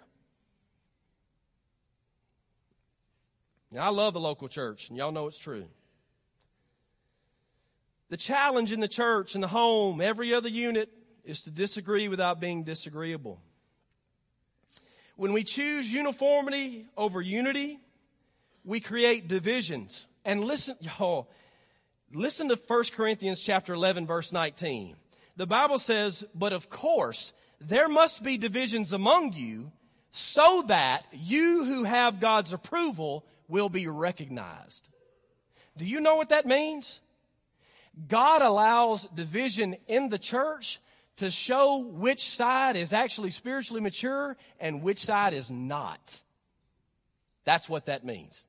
[3.71, 5.67] Now, I love the local church, and y'all know it's true.
[8.11, 10.91] The challenge in the church, in the home, every other unit
[11.25, 13.41] is to disagree without being disagreeable.
[15.17, 17.79] When we choose uniformity over unity,
[18.65, 20.07] we create divisions.
[20.25, 21.29] And listen, y'all,
[22.13, 24.97] listen to 1 Corinthians chapter 11 verse 19.
[25.37, 29.73] The Bible says, but of course, there must be divisions among you
[30.11, 34.89] so that you who have God's approval will be recognized.
[35.77, 37.01] Do you know what that means?
[38.09, 40.81] God allows division in the church
[41.17, 46.21] to show which side is actually spiritually mature and which side is not.
[47.45, 48.47] That's what that means.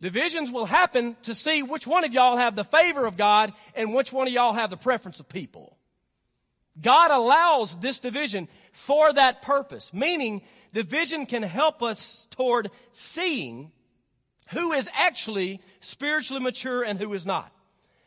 [0.00, 3.92] Divisions will happen to see which one of y'all have the favor of God and
[3.92, 5.76] which one of y'all have the preference of people.
[6.80, 10.40] God allows this division for that purpose, meaning
[10.72, 13.72] division can help us toward seeing
[14.50, 17.52] who is actually spiritually mature and who is not.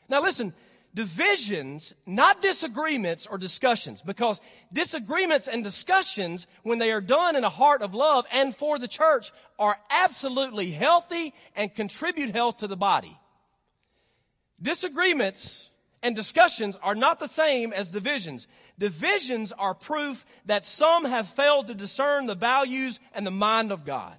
[0.10, 0.54] Now listen,
[0.94, 4.40] divisions, not disagreements or discussions, because
[4.72, 8.88] disagreements and discussions, when they are done in a heart of love and for the
[8.88, 13.18] church, are absolutely healthy and contribute health to the body.
[14.62, 15.70] Disagreements
[16.04, 18.48] and discussions are not the same as divisions.
[18.78, 23.86] Divisions are proof that some have failed to discern the values and the mind of
[23.86, 24.16] God.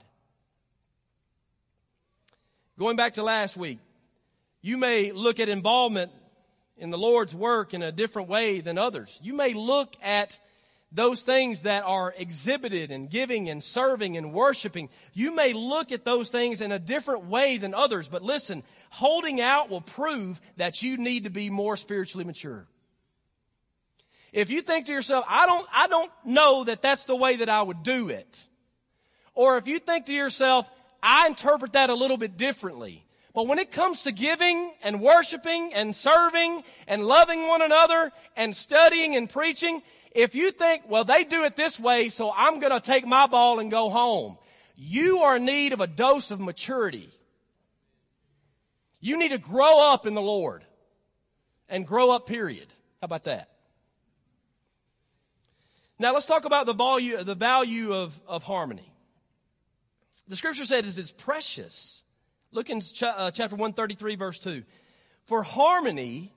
[2.78, 3.78] Going back to last week,
[4.60, 6.10] you may look at involvement
[6.76, 9.18] in the Lord's work in a different way than others.
[9.22, 10.38] You may look at
[10.94, 14.88] those things that are exhibited and giving and serving and worshiping.
[15.12, 19.40] You may look at those things in a different way than others, but listen, holding
[19.40, 22.66] out will prove that you need to be more spiritually mature.
[24.32, 27.48] If you think to yourself, I don't, I don't know that that's the way that
[27.48, 28.44] I would do it.
[29.34, 30.70] Or if you think to yourself,
[31.02, 33.03] I interpret that a little bit differently.
[33.34, 38.54] But when it comes to giving and worshiping and serving and loving one another and
[38.54, 42.72] studying and preaching, if you think, well, they do it this way, so I'm going
[42.72, 44.38] to take my ball and go home,
[44.76, 47.10] you are in need of a dose of maturity.
[49.00, 50.64] You need to grow up in the Lord
[51.68, 52.68] and grow up, period.
[53.00, 53.50] How about that?
[55.98, 58.92] Now let's talk about the value, the value of, of harmony.
[60.28, 62.03] The scripture says it's precious
[62.54, 64.62] Look in ch- uh, chapter 133, verse 2.
[65.24, 66.32] For harmony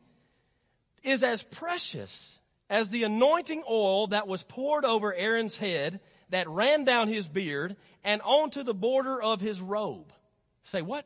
[1.03, 5.99] is as precious as the anointing oil that was poured over Aaron's head,
[6.30, 10.12] that ran down his beard, and onto the border of his robe.
[10.63, 11.06] Say, what?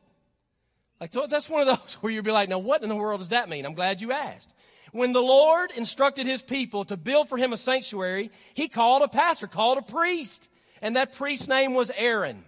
[0.98, 3.28] Like, that's one of those where you'd be like, now what in the world does
[3.28, 3.66] that mean?
[3.66, 4.54] I'm glad you asked.
[4.92, 9.08] When the Lord instructed his people to build for him a sanctuary, he called a
[9.08, 10.48] pastor, called a priest.
[10.80, 12.44] And that priest's name was Aaron.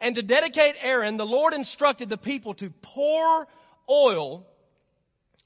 [0.00, 3.46] And to dedicate Aaron, the Lord instructed the people to pour
[3.88, 4.46] oil,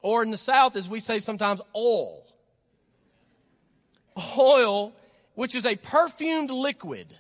[0.00, 2.24] or in the South, as we say sometimes, oil.
[4.38, 4.92] Oil,
[5.34, 7.14] which is a perfumed liquid,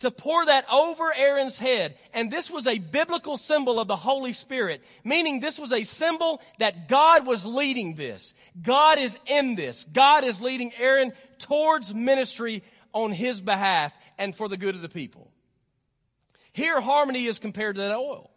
[0.00, 1.96] to pour that over Aaron's head.
[2.14, 6.40] And this was a biblical symbol of the Holy Spirit, meaning this was a symbol
[6.58, 8.34] that God was leading this.
[8.60, 9.84] God is in this.
[9.84, 12.62] God is leading Aaron towards ministry
[12.92, 15.30] on his behalf and for the good of the people.
[16.58, 18.32] Here, harmony is compared to that oil.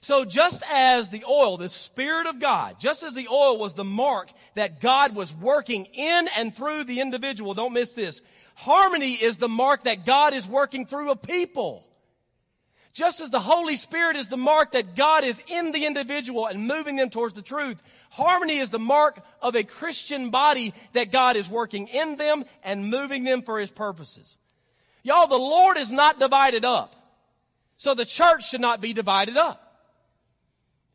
[0.00, 3.82] So just as the oil, the Spirit of God, just as the oil was the
[3.82, 8.22] mark that God was working in and through the individual, don't miss this.
[8.54, 11.88] Harmony is the mark that God is working through a people.
[12.92, 16.68] Just as the Holy Spirit is the mark that God is in the individual and
[16.68, 21.34] moving them towards the truth, harmony is the mark of a Christian body that God
[21.34, 24.38] is working in them and moving them for His purposes.
[25.02, 26.94] Y'all, the Lord is not divided up.
[27.78, 29.64] So the church should not be divided up.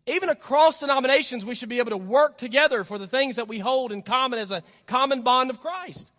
[0.05, 3.59] Even across denominations, we should be able to work together for the things that we
[3.59, 6.11] hold in common as a common bond of Christ.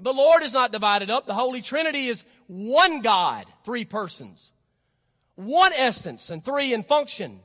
[0.00, 1.26] The Lord is not divided up.
[1.26, 4.50] The Holy Trinity is one God, three persons,
[5.36, 7.38] one essence, and three in function.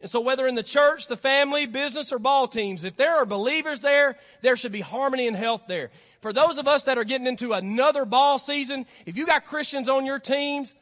[0.00, 3.24] And so whether in the church, the family, business, or ball teams, if there are
[3.24, 5.92] believers there, there should be harmony and health there.
[6.22, 9.88] For those of us that are getting into another ball season, if you got Christians
[9.88, 10.72] on your teams,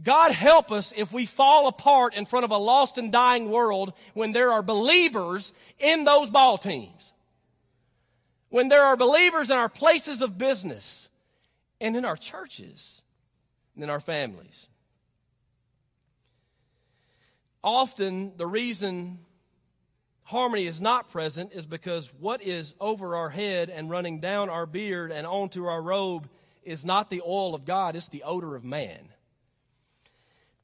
[0.00, 3.92] God help us if we fall apart in front of a lost and dying world
[4.14, 7.12] when there are believers in those ball teams.
[8.48, 11.08] When there are believers in our places of business
[11.80, 13.02] and in our churches
[13.74, 14.68] and in our families.
[17.64, 19.18] Often the reason
[20.26, 24.66] harmony is not present is because what is over our head and running down our
[24.66, 26.28] beard and onto our robe
[26.64, 29.08] is not the oil of God, it's the odor of man.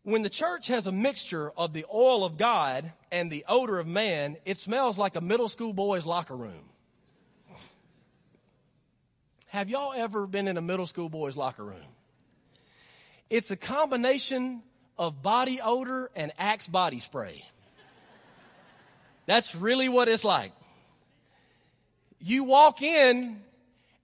[0.02, 3.86] When the church has a mixture of the oil of God and the odor of
[3.86, 6.68] man, it smells like a middle school boy's locker room.
[9.46, 11.86] Have y'all ever been in a middle school boy's locker room?
[13.30, 14.62] It's a combination
[14.98, 17.44] of body odor and Axe body spray.
[19.26, 20.52] That's really what it's like.
[22.18, 23.40] You walk in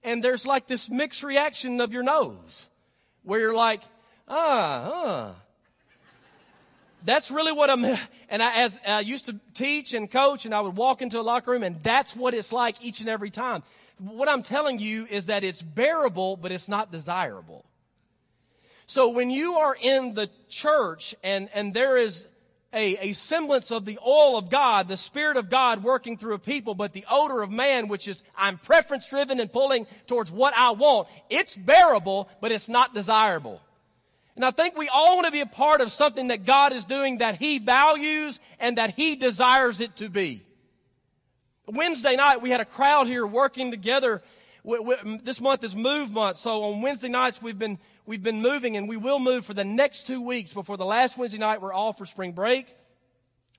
[0.02, 2.66] and there's like this mixed reaction of your nose
[3.22, 3.82] where you're like,
[4.28, 5.34] ah, ah.
[7.04, 7.84] That's really what I'm,
[8.28, 11.22] and I, as I used to teach and coach and I would walk into a
[11.22, 13.62] locker room and that's what it's like each and every time.
[13.98, 17.64] What I'm telling you is that it's bearable, but it's not desirable.
[18.86, 22.26] So when you are in the church and, and there is
[22.72, 26.38] a, a semblance of the oil of God, the Spirit of God working through a
[26.38, 30.54] people, but the odor of man, which is I'm preference driven and pulling towards what
[30.56, 33.60] I want, it's bearable, but it's not desirable.
[34.36, 36.84] And I think we all want to be a part of something that God is
[36.84, 40.42] doing that He values and that He desires it to be.
[41.66, 44.22] Wednesday night, we had a crowd here working together.
[45.24, 47.78] This month is Move Month, so on Wednesday nights we've been
[48.08, 51.18] we've been moving and we will move for the next two weeks before the last
[51.18, 52.74] Wednesday night we're off for spring break.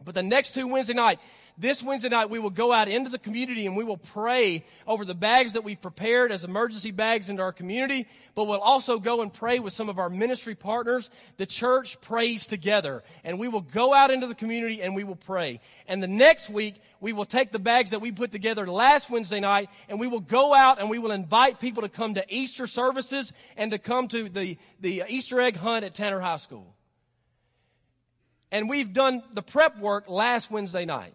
[0.04, 1.20] But the next two Wednesday night,
[1.60, 5.04] this Wednesday night, we will go out into the community and we will pray over
[5.04, 8.08] the bags that we've prepared as emergency bags into our community.
[8.34, 11.10] But we'll also go and pray with some of our ministry partners.
[11.36, 15.18] The church prays together and we will go out into the community and we will
[15.18, 15.60] pray.
[15.86, 19.42] And the next week, we will take the bags that we put together last Wednesday
[19.42, 22.68] night and we will go out and we will invite people to come to Easter
[22.68, 26.74] services and to come to the, the Easter egg hunt at Tanner High School.
[28.50, 31.14] And we've done the prep work last Wednesday night.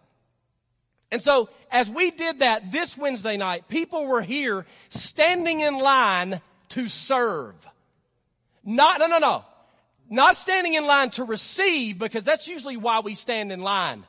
[1.11, 6.41] And so, as we did that this Wednesday night, people were here standing in line
[6.69, 7.53] to serve.
[8.63, 9.45] Not, no, no, no.
[10.09, 14.05] Not standing in line to receive, because that's usually why we stand in line.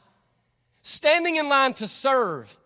[0.82, 2.56] Standing in line to serve.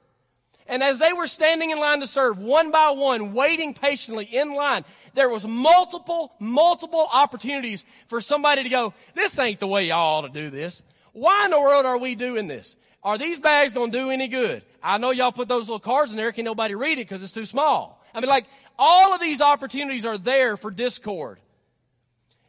[0.66, 4.54] And as they were standing in line to serve, one by one, waiting patiently in
[4.54, 10.18] line, there was multiple, multiple opportunities for somebody to go, this ain't the way y'all
[10.18, 10.84] ought to do this.
[11.12, 12.76] Why in the world are we doing this?
[13.02, 14.62] Are these bags going to do any good?
[14.82, 16.32] I know y'all put those little cards in there.
[16.32, 18.04] Can nobody read it because it's too small?
[18.14, 18.46] I mean, like,
[18.78, 21.38] all of these opportunities are there for discord.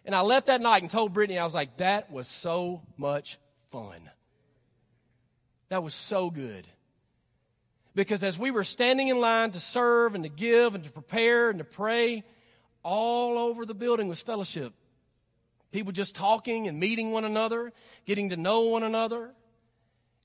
[0.05, 3.37] And I left that night and told Brittany, I was like, that was so much
[3.69, 4.09] fun.
[5.69, 6.67] That was so good.
[7.93, 11.49] Because as we were standing in line to serve and to give and to prepare
[11.49, 12.23] and to pray,
[12.83, 14.73] all over the building was fellowship.
[15.71, 17.71] People just talking and meeting one another,
[18.05, 19.31] getting to know one another.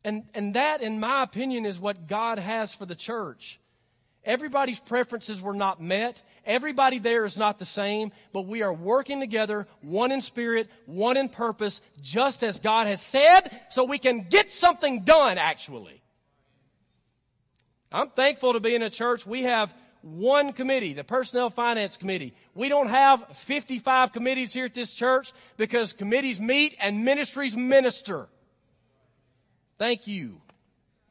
[0.06, 3.58] And, and that, in my opinion, is what God has for the church.
[4.24, 6.22] Everybody's preferences were not met.
[6.44, 11.16] Everybody there is not the same, but we are working together, one in spirit, one
[11.16, 16.00] in purpose, just as God has said, so we can get something done, actually.
[17.90, 19.26] I'm thankful to be in a church.
[19.26, 22.32] We have one committee, the Personnel Finance Committee.
[22.54, 28.28] We don't have 55 committees here at this church because committees meet and ministries minister.
[29.78, 30.40] Thank you.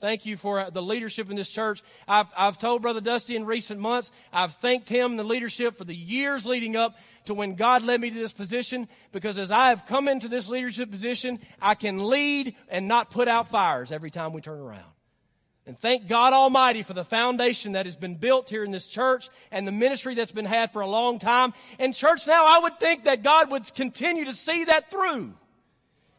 [0.02, 1.82] Thank you for uh, the leadership in this church.
[2.08, 5.86] I've, I've told Brother Dusty in recent months, I've thanked him and the leadership for
[5.86, 6.96] the years leading up
[7.26, 10.50] to when God led me to this position because as I have come into this
[10.50, 14.84] leadership position, I can lead and not put out fires every time we turn around.
[15.68, 19.30] And thank God Almighty for the foundation that has been built here in this church
[19.52, 21.54] and the ministry that's been had for a long time.
[21.80, 25.34] And church now, I would think that God would continue to see that through.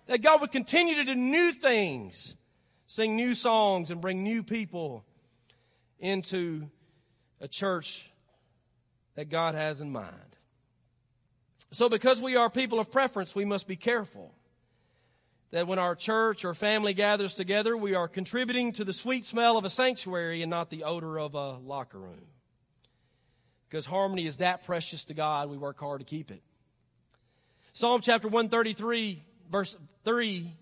[0.07, 2.36] That God would continue to do new things,
[2.87, 5.05] sing new songs and bring new people
[5.99, 6.69] into
[7.41, 8.11] a church
[9.15, 10.15] that God has in mind.
[11.73, 14.33] So because we are people of preference, we must be careful
[15.51, 19.57] that when our church or family gathers together, we are contributing to the sweet smell
[19.57, 22.27] of a sanctuary and not the odor of a locker room.
[23.69, 26.43] Because harmony is that precious to God, we work hard to keep it.
[27.73, 30.53] Psalm chapter 133, verse 3,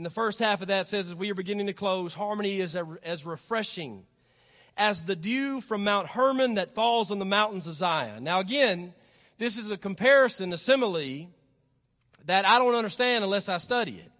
[0.00, 2.74] in the first half of that says, as we are beginning to close, harmony is
[3.04, 4.06] as refreshing
[4.74, 8.24] as the dew from Mount Hermon that falls on the mountains of Zion.
[8.24, 8.94] Now again,
[9.36, 11.28] this is a comparison, a simile,
[12.24, 14.10] that I don't understand unless I study it.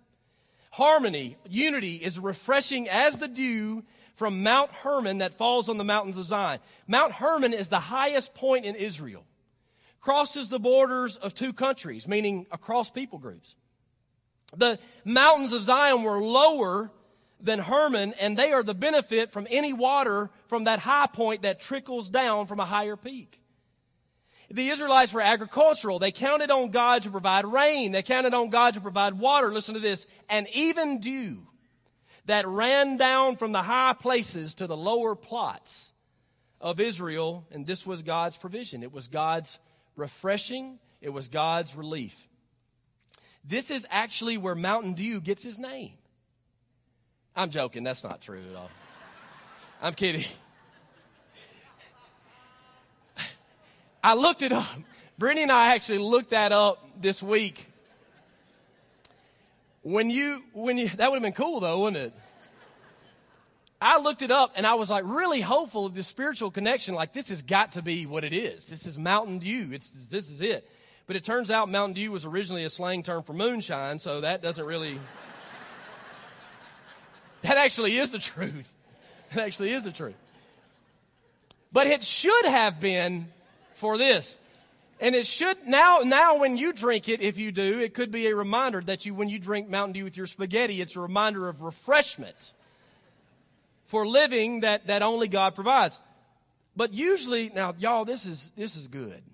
[0.70, 3.83] Harmony, unity is refreshing as the dew
[4.16, 6.61] from Mount Hermon that falls on the mountains of Zion.
[6.89, 9.24] Mount Hermon is the highest point in Israel.
[9.99, 13.55] Crosses the borders of two countries, meaning across people groups.
[14.57, 16.90] The mountains of Zion were lower
[17.40, 21.61] than Hermon, and they are the benefit from any water from that high point that
[21.61, 23.40] trickles down from a higher peak.
[24.51, 26.01] The Israelites were agricultural.
[26.01, 27.92] They counted on God to provide rain.
[27.92, 29.53] They counted on God to provide water.
[29.53, 30.07] Listen to this.
[30.28, 31.46] And even dew
[32.26, 35.92] that ran down from the high places to the lower plots
[36.61, 37.46] of Israel.
[37.53, 38.82] And this was God's provision.
[38.82, 39.61] It was God's
[39.94, 40.80] refreshing.
[41.01, 42.28] It was God's relief.
[43.45, 45.93] This is actually where Mountain Dew gets his name.
[47.34, 47.84] I'm joking.
[47.84, 48.70] That's not true at all.
[49.82, 50.24] I'm kidding.
[54.03, 54.66] I looked it up.
[55.18, 57.66] Brittany and I actually looked that up this week.
[59.82, 62.14] When you, when you, that would have been cool though, wouldn't it?
[63.82, 66.95] I looked it up and I was like really hopeful of this spiritual connection.
[66.95, 68.66] Like this has got to be what it is.
[68.66, 69.70] This is Mountain Dew.
[69.72, 70.70] It's, this is it.
[71.11, 74.43] But it turns out Mountain Dew was originally a slang term for moonshine, so that
[74.43, 74.97] doesn't really.
[77.43, 78.73] that actually is the truth.
[79.35, 80.15] That actually is the truth.
[81.73, 83.27] But it should have been
[83.75, 84.39] for this.
[85.01, 88.29] And it should now, now when you drink it, if you do, it could be
[88.29, 91.49] a reminder that you, when you drink Mountain Dew with your spaghetti, it's a reminder
[91.49, 92.55] of refreshment
[93.87, 95.99] for living that, that only God provides.
[96.77, 99.25] But usually, now y'all, this is, this is good.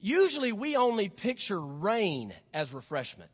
[0.00, 3.30] Usually we only picture rain as refreshment.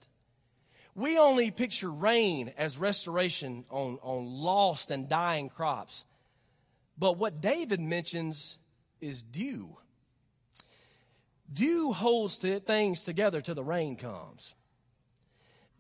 [0.94, 6.04] We only picture rain as restoration on, on lost and dying crops.
[6.96, 8.58] But what David mentions
[9.00, 9.76] is dew.
[11.52, 14.54] Dew holds things together till the rain comes.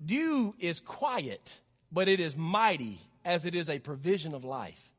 [0.04, 1.60] Dew is quiet,
[1.90, 4.90] but it is mighty as it is a provision of life.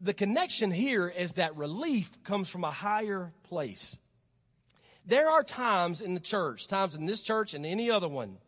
[0.00, 3.96] The connection here is that relief comes from a higher place.
[5.06, 8.38] There are times in the church, times in this church and any other one,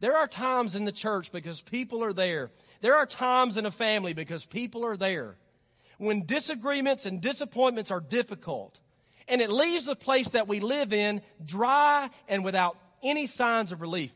[0.00, 2.50] there are times in the church because people are there.
[2.80, 5.36] There are times in a family because people are there.
[5.98, 8.80] When disagreements and disappointments are difficult,
[9.28, 13.80] and it leaves the place that we live in dry and without any signs of
[13.80, 14.14] relief.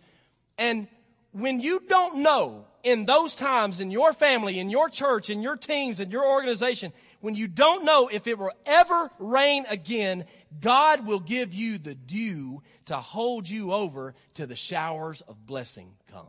[0.59, 0.89] And
[1.33, 5.57] when you don't know in those times in your family, in your church, in your
[5.57, 10.25] teams, in your organization, when you don't know if it will ever rain again,
[10.61, 15.95] God will give you the dew to hold you over to the showers of blessing
[16.11, 16.27] come.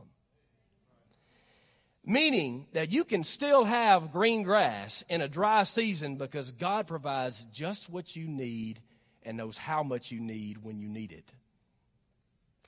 [2.04, 7.46] Meaning that you can still have green grass in a dry season because God provides
[7.52, 8.80] just what you need
[9.22, 11.32] and knows how much you need when you need it.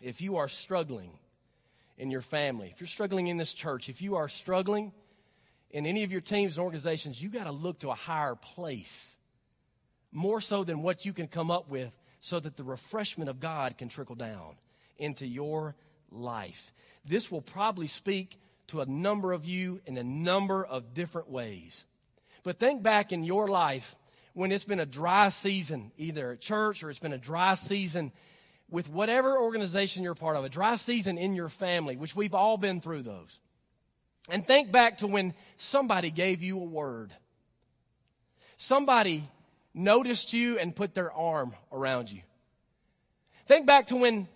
[0.00, 1.18] If you are struggling
[1.96, 4.92] in your family, if you're struggling in this church, if you are struggling
[5.70, 9.16] in any of your teams and organizations, you got to look to a higher place.
[10.10, 13.78] More so than what you can come up with so that the refreshment of God
[13.78, 14.56] can trickle down
[14.98, 15.74] into your
[16.10, 16.72] life.
[17.04, 18.38] This will probably speak
[18.68, 21.84] to a number of you in a number of different ways.
[22.42, 23.96] But think back in your life
[24.34, 28.12] when it's been a dry season, either at church or it's been a dry season
[28.72, 32.56] with whatever organization you're part of, a dry season in your family, which we've all
[32.56, 33.38] been through those.
[34.30, 37.12] And think back to when somebody gave you a word.
[38.56, 39.24] Somebody
[39.74, 42.22] noticed you and put their arm around you.
[43.46, 44.26] Think back to when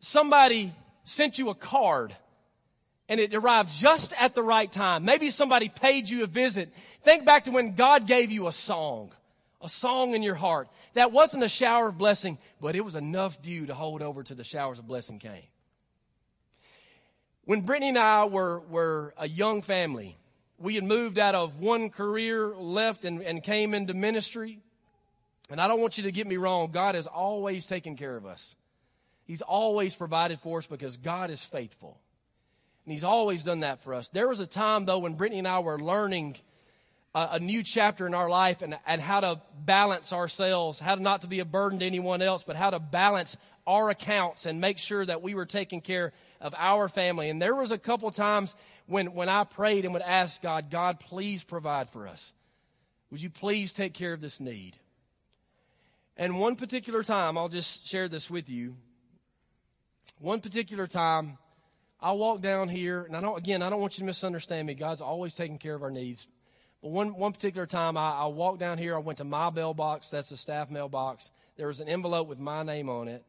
[0.00, 0.72] somebody
[1.04, 2.14] sent you a card
[3.08, 5.04] and it arrived just at the right time.
[5.04, 6.72] Maybe somebody paid you a visit.
[7.02, 9.12] Think back to when God gave you a song,
[9.60, 10.68] a song in your heart.
[10.94, 14.34] That wasn't a shower of blessing, but it was enough dew to hold over to
[14.34, 15.42] the showers of blessing came.
[17.44, 20.16] When Brittany and I were, were a young family,
[20.58, 24.60] we had moved out of one career, left, and, and came into ministry.
[25.48, 28.26] And I don't want you to get me wrong, God has always taken care of
[28.26, 28.56] us.
[29.26, 32.00] He's always provided for us because God is faithful.
[32.84, 34.08] And He's always done that for us.
[34.08, 36.36] There was a time, though, when Brittany and I were learning
[37.16, 41.02] a, a new chapter in our life and, and how to balance ourselves, how to
[41.02, 43.36] not to be a burden to anyone else, but how to balance
[43.66, 47.30] our accounts and make sure that we were taking care of our family.
[47.30, 48.54] And there was a couple times
[48.86, 52.32] when, when I prayed and would ask God, God, please provide for us.
[53.10, 54.76] Would you please take care of this need?
[56.18, 58.76] And one particular time, I'll just share this with you.
[60.20, 61.38] One particular time,
[62.00, 64.74] I walked down here, and I don't, again, I don't want you to misunderstand me.
[64.74, 66.26] God's always taking care of our needs.
[66.86, 70.28] One, one particular time, I, I walked down here, I went to my mailbox, that's
[70.28, 71.30] the staff mailbox.
[71.56, 73.24] There was an envelope with my name on it,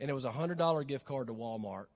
[0.00, 1.86] and it was a $100 gift card to Walmart.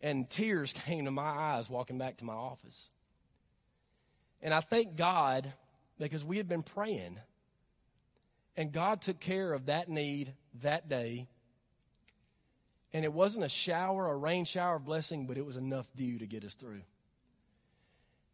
[0.00, 2.88] And tears came to my eyes walking back to my office.
[4.42, 5.52] And I thank God
[5.98, 7.18] because we had been praying,
[8.56, 11.26] and God took care of that need that day
[12.96, 16.18] and it wasn't a shower, a rain shower of blessing, but it was enough dew
[16.18, 16.80] to get us through.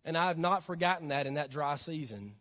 [0.04, 2.34] And I have not forgotten that in that dry season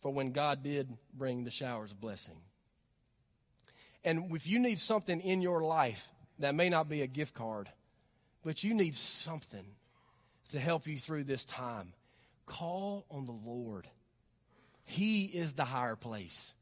[0.00, 2.36] for when God did bring the showers of blessing.
[4.04, 6.08] And if you need something in your life
[6.38, 7.68] that may not be a gift card,
[8.42, 9.64] but you need something
[10.50, 11.92] to help you through this time,
[12.46, 13.86] call on the Lord.
[14.84, 16.54] He is the higher place.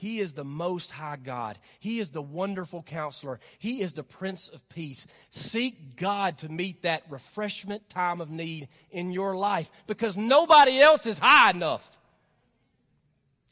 [0.00, 1.58] He is the most high God.
[1.78, 3.38] He is the wonderful counselor.
[3.58, 5.06] He is the Prince of Peace.
[5.28, 11.04] Seek God to meet that refreshment time of need in your life because nobody else
[11.04, 11.98] is high enough.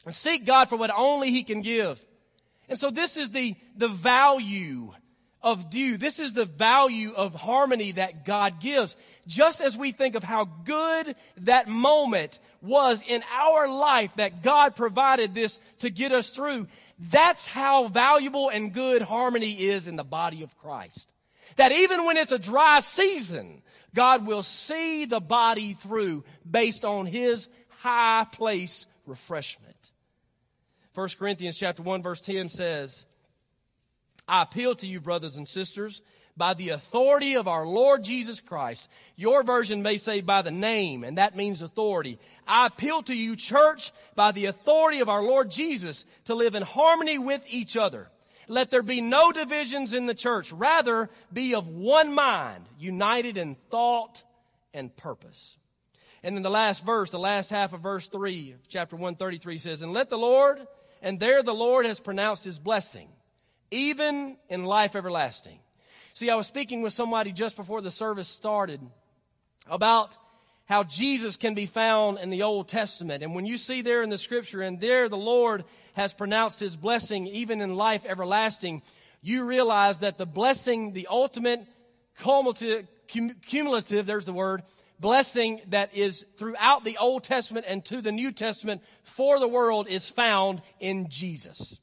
[0.07, 2.03] And seek God for what only He can give.
[2.67, 4.93] And so this is the, the value
[5.41, 5.97] of dew.
[5.97, 8.95] This is the value of harmony that God gives.
[9.27, 14.75] Just as we think of how good that moment was in our life that God
[14.75, 16.67] provided this to get us through,
[16.99, 21.13] that's how valuable and good harmony is in the body of Christ.
[21.55, 23.61] That even when it's a dry season,
[23.95, 27.47] God will see the body through based on His
[27.79, 29.91] high place refreshment.
[30.93, 33.05] 1 Corinthians chapter 1 verse 10 says,
[34.29, 36.01] I appeal to you, brothers and sisters,
[36.37, 38.87] by the authority of our Lord Jesus Christ.
[39.15, 42.19] Your version may say by the name, and that means authority.
[42.47, 46.63] I appeal to you, church, by the authority of our Lord Jesus, to live in
[46.63, 48.09] harmony with each other.
[48.47, 50.51] Let there be no divisions in the church.
[50.51, 54.23] Rather, be of one mind, united in thought
[54.73, 55.57] and purpose.
[56.23, 59.81] And then the last verse, the last half of verse 3 of chapter 133 says,
[59.81, 60.59] And let the Lord,
[61.01, 63.09] and there the Lord has pronounced his blessing
[63.71, 65.59] even in life everlasting.
[66.13, 68.81] See, I was speaking with somebody just before the service started
[69.67, 70.17] about
[70.65, 73.23] how Jesus can be found in the Old Testament.
[73.23, 76.75] And when you see there in the scripture, and there the Lord has pronounced his
[76.75, 78.83] blessing even in life everlasting,
[79.21, 81.61] you realize that the blessing, the ultimate
[82.19, 84.63] cumulative, cumulative there's the word,
[84.99, 89.87] blessing that is throughout the Old Testament and to the New Testament for the world
[89.87, 91.79] is found in Jesus.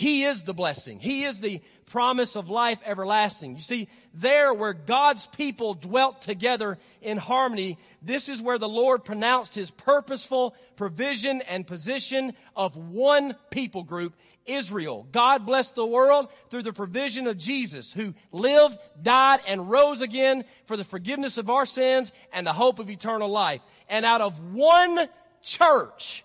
[0.00, 0.98] He is the blessing.
[0.98, 3.56] He is the promise of life everlasting.
[3.56, 9.04] You see, there where God's people dwelt together in harmony, this is where the Lord
[9.04, 15.06] pronounced his purposeful provision and position of one people group, Israel.
[15.12, 20.44] God blessed the world through the provision of Jesus, who lived, died, and rose again
[20.64, 23.60] for the forgiveness of our sins and the hope of eternal life.
[23.86, 25.10] And out of one
[25.42, 26.24] church,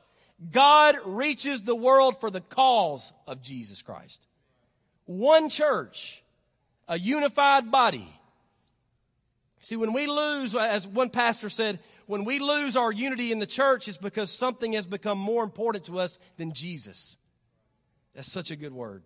[0.52, 4.20] God reaches the world for the cause of Jesus Christ.
[5.06, 6.24] One church,
[6.88, 8.08] a unified body.
[9.62, 13.48] See, when we lose, as one pastor said, when we lose our unity in the
[13.48, 17.18] church, it's because something has become more important to us than Jesus.
[18.14, 19.04] That's such a good word.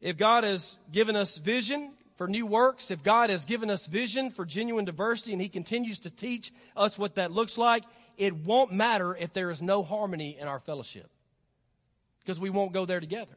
[0.00, 4.30] If God has given us vision for new works, if God has given us vision
[4.30, 7.84] for genuine diversity and He continues to teach us what that looks like,
[8.16, 11.10] it won't matter if there is no harmony in our fellowship
[12.20, 13.36] because we won't go there together.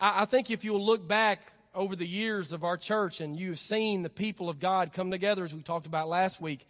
[0.00, 3.58] I, I think if you'll look back over the years of our church and you've
[3.58, 6.66] seen the people of God come together, as we talked about last week,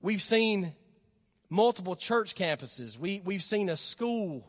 [0.00, 0.72] we've seen
[1.48, 2.98] multiple church campuses.
[2.98, 4.46] We, we've seen a school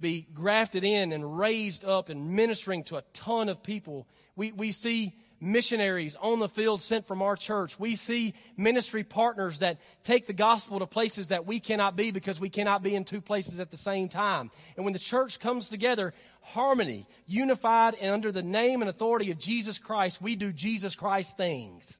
[0.00, 4.06] be grafted in and raised up and ministering to a ton of people.
[4.36, 7.78] We, we see missionaries on the field sent from our church.
[7.78, 12.40] We see ministry partners that take the gospel to places that we cannot be because
[12.40, 14.50] we cannot be in two places at the same time.
[14.76, 19.38] And when the church comes together, harmony, unified and under the name and authority of
[19.38, 21.98] Jesus Christ, we do Jesus Christ things.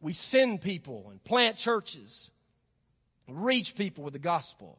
[0.00, 2.30] We send people and plant churches,
[3.28, 4.78] reach people with the gospel.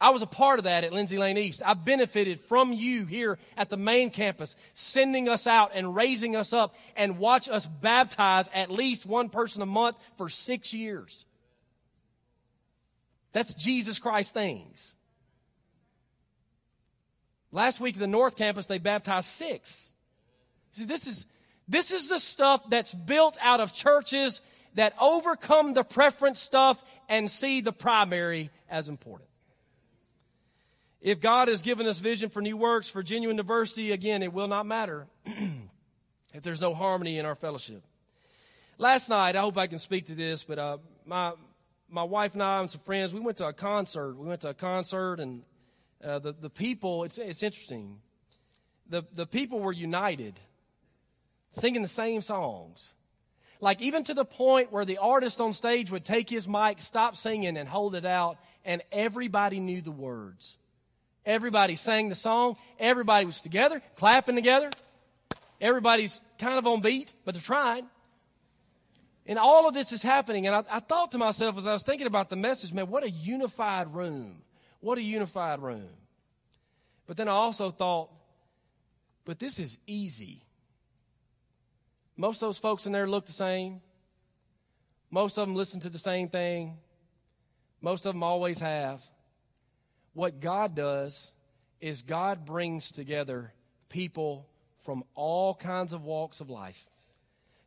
[0.00, 1.60] I was a part of that at Lindsay Lane East.
[1.64, 6.54] I benefited from you here at the main campus, sending us out and raising us
[6.54, 11.26] up and watch us baptize at least one person a month for six years.
[13.32, 14.94] That's Jesus Christ things.
[17.52, 19.92] Last week at the North Campus, they baptized six.
[20.72, 21.26] See, this is,
[21.68, 24.40] this is the stuff that's built out of churches
[24.74, 29.29] that overcome the preference stuff and see the primary as important.
[31.00, 34.48] If God has given us vision for new works, for genuine diversity, again, it will
[34.48, 35.06] not matter
[36.34, 37.82] if there's no harmony in our fellowship.
[38.76, 41.32] Last night, I hope I can speak to this, but uh, my
[41.88, 44.16] my wife and I and some friends, we went to a concert.
[44.16, 45.42] We went to a concert, and
[46.04, 47.04] uh, the the people.
[47.04, 47.98] It's it's interesting.
[48.88, 50.38] The the people were united,
[51.50, 52.92] singing the same songs.
[53.62, 57.16] Like even to the point where the artist on stage would take his mic, stop
[57.16, 60.56] singing, and hold it out, and everybody knew the words.
[61.30, 62.56] Everybody sang the song.
[62.76, 64.68] Everybody was together, clapping together.
[65.60, 67.86] Everybody's kind of on beat, but they're trying.
[69.26, 70.48] And all of this is happening.
[70.48, 73.04] And I, I thought to myself as I was thinking about the message, man, what
[73.04, 74.42] a unified room.
[74.80, 75.88] What a unified room.
[77.06, 78.10] But then I also thought,
[79.24, 80.42] but this is easy.
[82.16, 83.82] Most of those folks in there look the same.
[85.12, 86.78] Most of them listen to the same thing.
[87.80, 89.00] Most of them always have.
[90.14, 91.32] What God does
[91.80, 93.52] is God brings together
[93.88, 94.46] people
[94.82, 96.86] from all kinds of walks of life,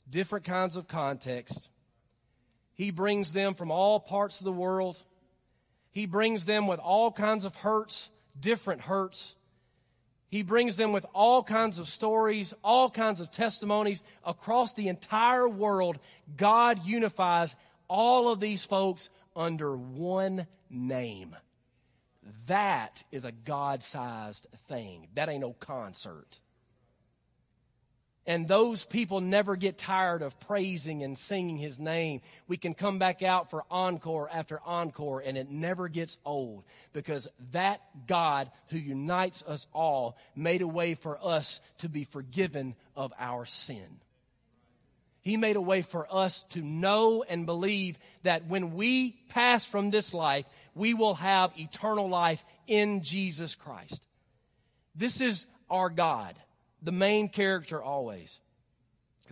[0.09, 1.69] different kinds of contexts.
[2.73, 4.97] He brings them from all parts of the world.
[5.91, 9.35] He brings them with all kinds of hurts, different hurts.
[10.29, 15.47] He brings them with all kinds of stories, all kinds of testimonies across the entire
[15.47, 15.99] world.
[16.35, 17.55] God unifies
[17.87, 21.35] all of these folks under one name.
[22.47, 25.07] That is a God sized thing.
[25.15, 26.39] That ain't no concert.
[28.25, 32.21] And those people never get tired of praising and singing his name.
[32.47, 36.63] We can come back out for encore after encore and it never gets old
[36.93, 42.75] because that God who unites us all made a way for us to be forgiven
[42.95, 43.99] of our sin.
[45.21, 49.89] He made a way for us to know and believe that when we pass from
[49.89, 50.45] this life,
[50.75, 54.01] we will have eternal life in Jesus Christ.
[54.95, 56.35] This is our God
[56.83, 58.39] the main character always.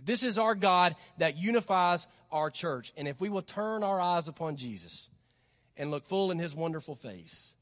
[0.02, 2.92] This is our God that unifies our church.
[2.96, 5.10] And if we will turn our eyes upon Jesus
[5.76, 7.52] and look full in his wonderful face,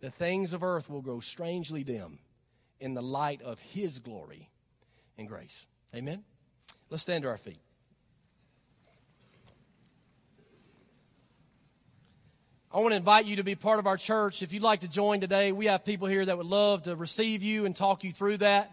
[0.00, 2.20] the things of earth will grow strangely dim
[2.80, 4.48] in the light of his glory
[5.18, 5.66] and grace.
[5.94, 6.24] Amen.
[6.88, 7.60] Let's stand to our feet.
[12.74, 14.42] I want to invite you to be part of our church.
[14.42, 17.42] If you'd like to join today, we have people here that would love to receive
[17.42, 18.72] you and talk you through that.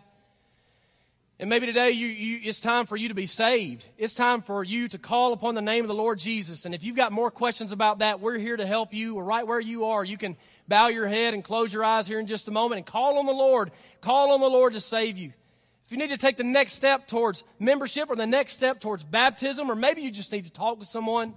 [1.37, 3.85] And maybe today you, you, it's time for you to be saved.
[3.97, 6.63] It's time for you to call upon the name of the Lord Jesus.
[6.63, 9.45] And if you've got more questions about that, we're here to help you or right
[9.45, 10.05] where you are.
[10.05, 10.37] You can
[10.69, 13.25] bow your head and close your eyes here in just a moment and call on
[13.25, 13.69] the Lord.
[13.99, 15.33] Call on the Lord to save you.
[15.85, 19.03] If you need to take the next step towards membership or the next step towards
[19.03, 21.33] baptism, or maybe you just need to talk with someone,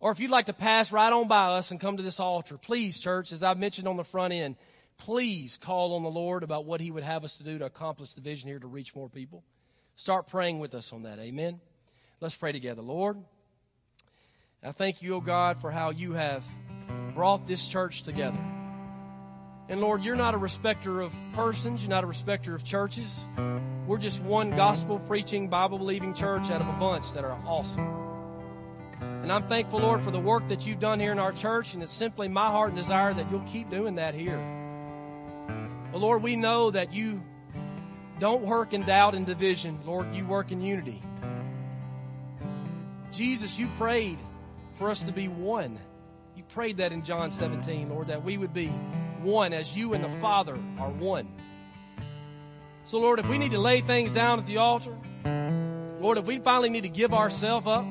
[0.00, 2.56] or if you'd like to pass right on by us and come to this altar,
[2.56, 4.56] please, church, as I mentioned on the front end,
[4.96, 8.14] please call on the Lord about what He would have us to do to accomplish
[8.14, 9.44] the vision here to reach more people.
[9.96, 11.18] Start praying with us on that.
[11.18, 11.60] Amen.
[12.20, 12.80] Let's pray together.
[12.80, 13.18] Lord,
[14.62, 16.44] I thank you, O oh God, for how you have
[17.14, 18.40] brought this church together.
[19.68, 23.24] And Lord, you're not a respecter of persons, you're not a respecter of churches.
[23.86, 28.09] We're just one gospel preaching, Bible believing church out of a bunch that are awesome.
[29.22, 31.82] And I'm thankful, Lord, for the work that you've done here in our church, and
[31.82, 34.38] it's simply my heart and desire that you'll keep doing that here.
[35.92, 37.22] But Lord, we know that you
[38.18, 39.78] don't work in doubt and division.
[39.84, 41.02] Lord, you work in unity.
[43.12, 44.18] Jesus, you prayed
[44.74, 45.78] for us to be one.
[46.34, 48.68] You prayed that in John 17, Lord, that we would be
[49.22, 51.28] one as you and the Father are one.
[52.84, 54.96] So, Lord, if we need to lay things down at the altar,
[56.00, 57.84] Lord, if we finally need to give ourselves up,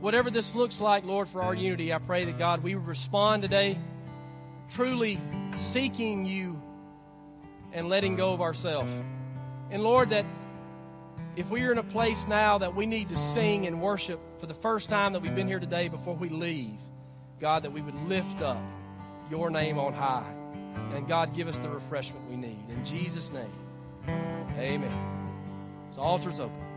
[0.00, 3.78] whatever this looks like, Lord, for our unity, I pray that God, we respond today
[4.70, 5.18] truly
[5.56, 6.60] seeking you
[7.72, 8.92] and letting go of ourselves.
[9.70, 10.24] And Lord, that
[11.36, 14.46] if we are in a place now that we need to sing and worship for
[14.46, 16.80] the first time that we've been here today before we leave,
[17.40, 18.60] God, that we would lift up
[19.30, 20.30] your name on high.
[20.94, 22.64] And God, give us the refreshment we need.
[22.68, 23.52] In Jesus' name,
[24.58, 24.90] amen.
[25.94, 26.69] So, altar's open.